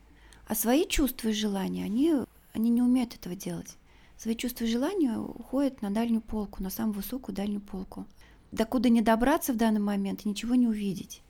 а 0.46 0.54
свои 0.54 0.86
чувства 0.86 1.28
и 1.28 1.32
желания 1.32 1.84
они, 1.84 2.14
они 2.52 2.70
не 2.70 2.82
умеют 2.82 3.14
этого 3.14 3.34
делать. 3.34 3.76
Свои 4.18 4.34
чувства 4.34 4.64
и 4.64 4.70
желания 4.70 5.18
уходят 5.18 5.82
на 5.82 5.90
дальнюю 5.90 6.20
полку, 6.20 6.62
на 6.62 6.70
самую 6.70 6.94
высокую 6.94 7.34
дальнюю 7.34 7.60
полку. 7.60 8.06
Докуда 8.52 8.88
не 8.88 9.02
добраться 9.02 9.52
в 9.52 9.56
данный 9.56 9.80
момент 9.80 10.24
и 10.24 10.28
ничего 10.28 10.54
не 10.54 10.66
увидеть. 10.66 11.20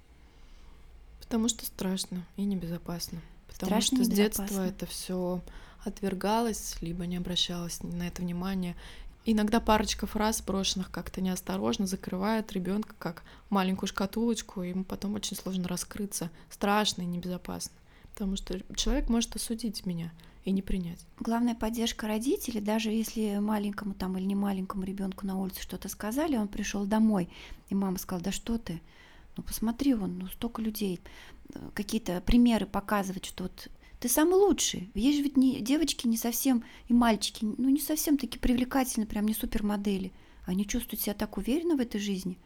Потому 1.20 1.48
что 1.48 1.66
страшно 1.66 2.24
и 2.36 2.44
небезопасно. 2.44 3.20
Потому 3.48 3.70
страшно 3.70 3.96
что 3.98 4.04
с 4.04 4.08
детства 4.08 4.66
это 4.66 4.86
все 4.86 5.42
отвергалось, 5.84 6.76
либо 6.80 7.06
не 7.06 7.16
обращалось 7.16 7.82
на 7.82 8.06
это 8.06 8.22
внимания. 8.22 8.76
Иногда 9.28 9.58
парочка 9.58 10.06
фраз 10.06 10.40
брошенных 10.40 10.92
как-то 10.92 11.20
неосторожно 11.20 11.88
закрывает 11.88 12.52
ребенка 12.52 12.94
как 12.96 13.24
маленькую 13.50 13.88
шкатулочку, 13.88 14.62
и 14.62 14.68
ему 14.68 14.84
потом 14.84 15.14
очень 15.14 15.36
сложно 15.36 15.66
раскрыться. 15.66 16.30
Страшно 16.48 17.02
и 17.02 17.06
небезопасно. 17.06 17.76
Потому 18.12 18.36
что 18.36 18.60
человек 18.76 19.08
может 19.08 19.34
осудить 19.34 19.84
меня 19.84 20.12
и 20.44 20.52
не 20.52 20.62
принять. 20.62 21.04
Главная 21.18 21.56
поддержка 21.56 22.06
родителей, 22.06 22.60
даже 22.60 22.90
если 22.90 23.38
маленькому 23.38 23.94
там 23.94 24.16
или 24.16 24.24
не 24.24 24.36
маленькому 24.36 24.84
ребенку 24.84 25.26
на 25.26 25.36
улице 25.36 25.60
что-то 25.60 25.88
сказали, 25.88 26.36
он 26.36 26.46
пришел 26.46 26.86
домой, 26.86 27.28
и 27.68 27.74
мама 27.74 27.98
сказала, 27.98 28.22
да 28.22 28.30
что 28.30 28.58
ты, 28.58 28.80
ну 29.36 29.42
посмотри, 29.42 29.94
вон, 29.94 30.18
ну 30.18 30.28
столько 30.28 30.62
людей, 30.62 31.00
э, 31.52 31.58
какие-то 31.74 32.20
примеры 32.20 32.64
показывать, 32.64 33.24
что 33.24 33.42
вот 33.42 33.68
ты 34.00 34.08
самый 34.08 34.34
лучший. 34.34 34.90
Есть 34.94 35.18
же 35.18 35.22
ведь 35.24 35.36
не, 35.36 35.60
девочки 35.60 36.06
не 36.06 36.16
совсем, 36.16 36.64
и 36.88 36.92
мальчики, 36.92 37.44
ну 37.44 37.68
не 37.68 37.80
совсем 37.80 38.18
такие 38.18 38.38
привлекательные, 38.38 39.06
прям 39.06 39.26
не 39.26 39.34
супермодели. 39.34 40.12
Они 40.44 40.66
чувствуют 40.66 41.00
себя 41.02 41.14
так 41.14 41.38
уверенно 41.38 41.76
в 41.76 41.80
этой 41.80 42.00
жизни. 42.00 42.38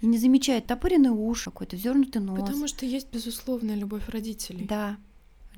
И 0.00 0.06
не 0.06 0.18
замечают 0.18 0.66
топоренный 0.66 1.10
уши, 1.10 1.50
какой-то 1.50 1.76
вздернутый 1.76 2.20
нос. 2.20 2.40
Потому 2.40 2.68
что 2.68 2.84
есть 2.84 3.08
безусловная 3.12 3.76
любовь 3.76 4.08
родителей. 4.08 4.66
Да. 4.66 4.98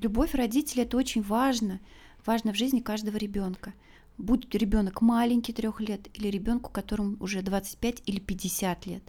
Любовь 0.00 0.34
родителей 0.34 0.82
это 0.82 0.96
очень 0.96 1.22
важно. 1.22 1.80
Важно 2.24 2.52
в 2.52 2.56
жизни 2.56 2.80
каждого 2.80 3.16
ребенка. 3.16 3.74
Будь 4.16 4.54
ребенок 4.54 5.00
маленький 5.00 5.52
трех 5.52 5.80
лет 5.80 6.08
или 6.14 6.28
ребенку, 6.28 6.70
которому 6.70 7.16
уже 7.20 7.42
25 7.42 8.02
или 8.06 8.20
50 8.20 8.86
лет. 8.86 9.02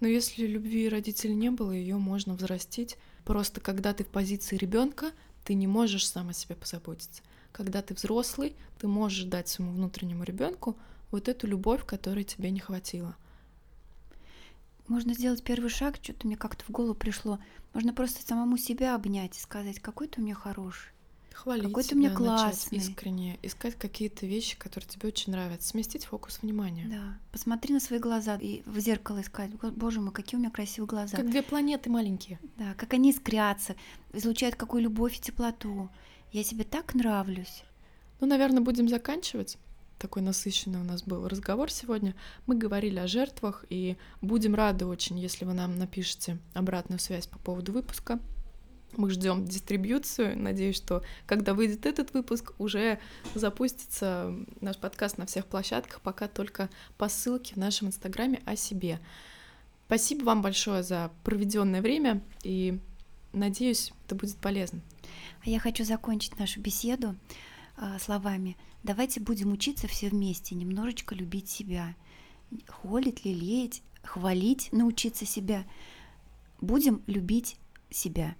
Но 0.00 0.08
если 0.08 0.46
любви 0.46 0.88
родителей 0.88 1.34
не 1.34 1.50
было, 1.50 1.70
ее 1.70 1.96
можно 1.96 2.34
взрастить. 2.34 2.96
Просто 3.24 3.60
когда 3.60 3.92
ты 3.92 4.04
в 4.04 4.08
позиции 4.08 4.56
ребенка, 4.56 5.12
ты 5.44 5.54
не 5.54 5.66
можешь 5.66 6.08
сам 6.08 6.30
о 6.30 6.32
себе 6.32 6.54
позаботиться. 6.54 7.22
Когда 7.52 7.82
ты 7.82 7.94
взрослый, 7.94 8.56
ты 8.78 8.88
можешь 8.88 9.24
дать 9.24 9.48
своему 9.48 9.72
внутреннему 9.72 10.24
ребенку 10.24 10.76
вот 11.10 11.28
эту 11.28 11.46
любовь, 11.46 11.84
которой 11.84 12.24
тебе 12.24 12.50
не 12.50 12.60
хватило. 12.60 13.14
Можно 14.88 15.14
сделать 15.14 15.42
первый 15.44 15.70
шаг, 15.70 15.96
что-то 16.02 16.26
мне 16.26 16.36
как-то 16.36 16.64
в 16.64 16.70
голову 16.70 16.94
пришло. 16.94 17.38
Можно 17.72 17.92
просто 17.92 18.26
самому 18.26 18.56
себя 18.56 18.94
обнять 18.94 19.36
и 19.36 19.40
сказать, 19.40 19.78
какой 19.80 20.08
ты 20.08 20.20
у 20.20 20.24
меня 20.24 20.34
хороший. 20.34 20.90
Хвалить 21.32 21.64
Какой 21.64 21.84
ты 21.84 21.94
мне 21.94 22.10
классный. 22.10 22.78
искренне, 22.78 23.38
искать 23.42 23.76
какие-то 23.76 24.26
вещи, 24.26 24.56
которые 24.58 24.88
тебе 24.88 25.08
очень 25.08 25.32
нравятся, 25.32 25.68
сместить 25.68 26.04
фокус 26.04 26.40
внимания. 26.42 26.86
Да, 26.88 27.18
посмотри 27.30 27.74
на 27.74 27.80
свои 27.80 27.98
глаза 27.98 28.36
и 28.36 28.62
в 28.66 28.78
зеркало 28.78 29.20
искать. 29.20 29.50
Боже 29.52 30.00
мой, 30.00 30.12
какие 30.12 30.36
у 30.36 30.40
меня 30.40 30.50
красивые 30.50 30.88
глаза. 30.88 31.16
Как 31.16 31.30
две 31.30 31.42
планеты 31.42 31.90
маленькие. 31.90 32.38
Да, 32.56 32.74
как 32.74 32.92
они 32.94 33.10
искрятся, 33.10 33.76
излучают 34.12 34.56
какую 34.56 34.82
любовь 34.82 35.16
и 35.16 35.20
теплоту. 35.20 35.90
Я 36.30 36.44
себе 36.44 36.64
так 36.64 36.94
нравлюсь. 36.94 37.64
Ну, 38.20 38.26
наверное, 38.26 38.60
будем 38.60 38.88
заканчивать. 38.88 39.58
Такой 39.98 40.22
насыщенный 40.22 40.80
у 40.80 40.84
нас 40.84 41.04
был 41.04 41.28
разговор 41.28 41.70
сегодня. 41.70 42.16
Мы 42.46 42.56
говорили 42.56 42.98
о 42.98 43.06
жертвах, 43.06 43.64
и 43.68 43.96
будем 44.20 44.54
рады 44.54 44.84
очень, 44.86 45.18
если 45.18 45.44
вы 45.44 45.54
нам 45.54 45.78
напишите 45.78 46.38
обратную 46.54 46.98
связь 46.98 47.26
по 47.26 47.38
поводу 47.38 47.72
выпуска. 47.72 48.18
Мы 48.96 49.10
ждем 49.10 49.44
дистрибьюцию. 49.44 50.38
Надеюсь, 50.38 50.76
что 50.76 51.02
когда 51.26 51.54
выйдет 51.54 51.86
этот 51.86 52.12
выпуск, 52.12 52.52
уже 52.58 52.98
запустится 53.34 54.34
наш 54.60 54.76
подкаст 54.76 55.18
на 55.18 55.26
всех 55.26 55.46
площадках, 55.46 56.00
пока 56.00 56.28
только 56.28 56.68
по 56.98 57.08
ссылке 57.08 57.54
в 57.54 57.58
нашем 57.58 57.88
инстаграме 57.88 58.42
о 58.44 58.56
себе. 58.56 59.00
Спасибо 59.86 60.24
вам 60.24 60.42
большое 60.42 60.82
за 60.82 61.10
проведенное 61.24 61.82
время 61.82 62.22
и 62.42 62.78
надеюсь, 63.32 63.92
это 64.06 64.14
будет 64.14 64.36
полезно. 64.36 64.80
А 65.44 65.50
я 65.50 65.58
хочу 65.58 65.84
закончить 65.84 66.38
нашу 66.38 66.60
беседу 66.60 67.16
э, 67.76 67.98
словами. 67.98 68.56
Давайте 68.82 69.20
будем 69.20 69.52
учиться 69.52 69.88
все 69.88 70.08
вместе, 70.08 70.54
немножечко 70.54 71.14
любить 71.14 71.48
себя. 71.48 71.94
Холить, 72.66 73.24
лелеять, 73.24 73.82
хвалить, 74.02 74.70
научиться 74.72 75.26
себя. 75.26 75.64
Будем 76.60 77.02
любить 77.06 77.56
себя. 77.90 78.36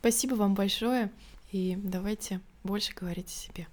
Спасибо 0.00 0.34
вам 0.34 0.54
большое. 0.54 1.12
И 1.52 1.76
давайте 1.76 2.40
больше 2.64 2.94
говорить 2.94 3.28
о 3.28 3.30
себе. 3.30 3.66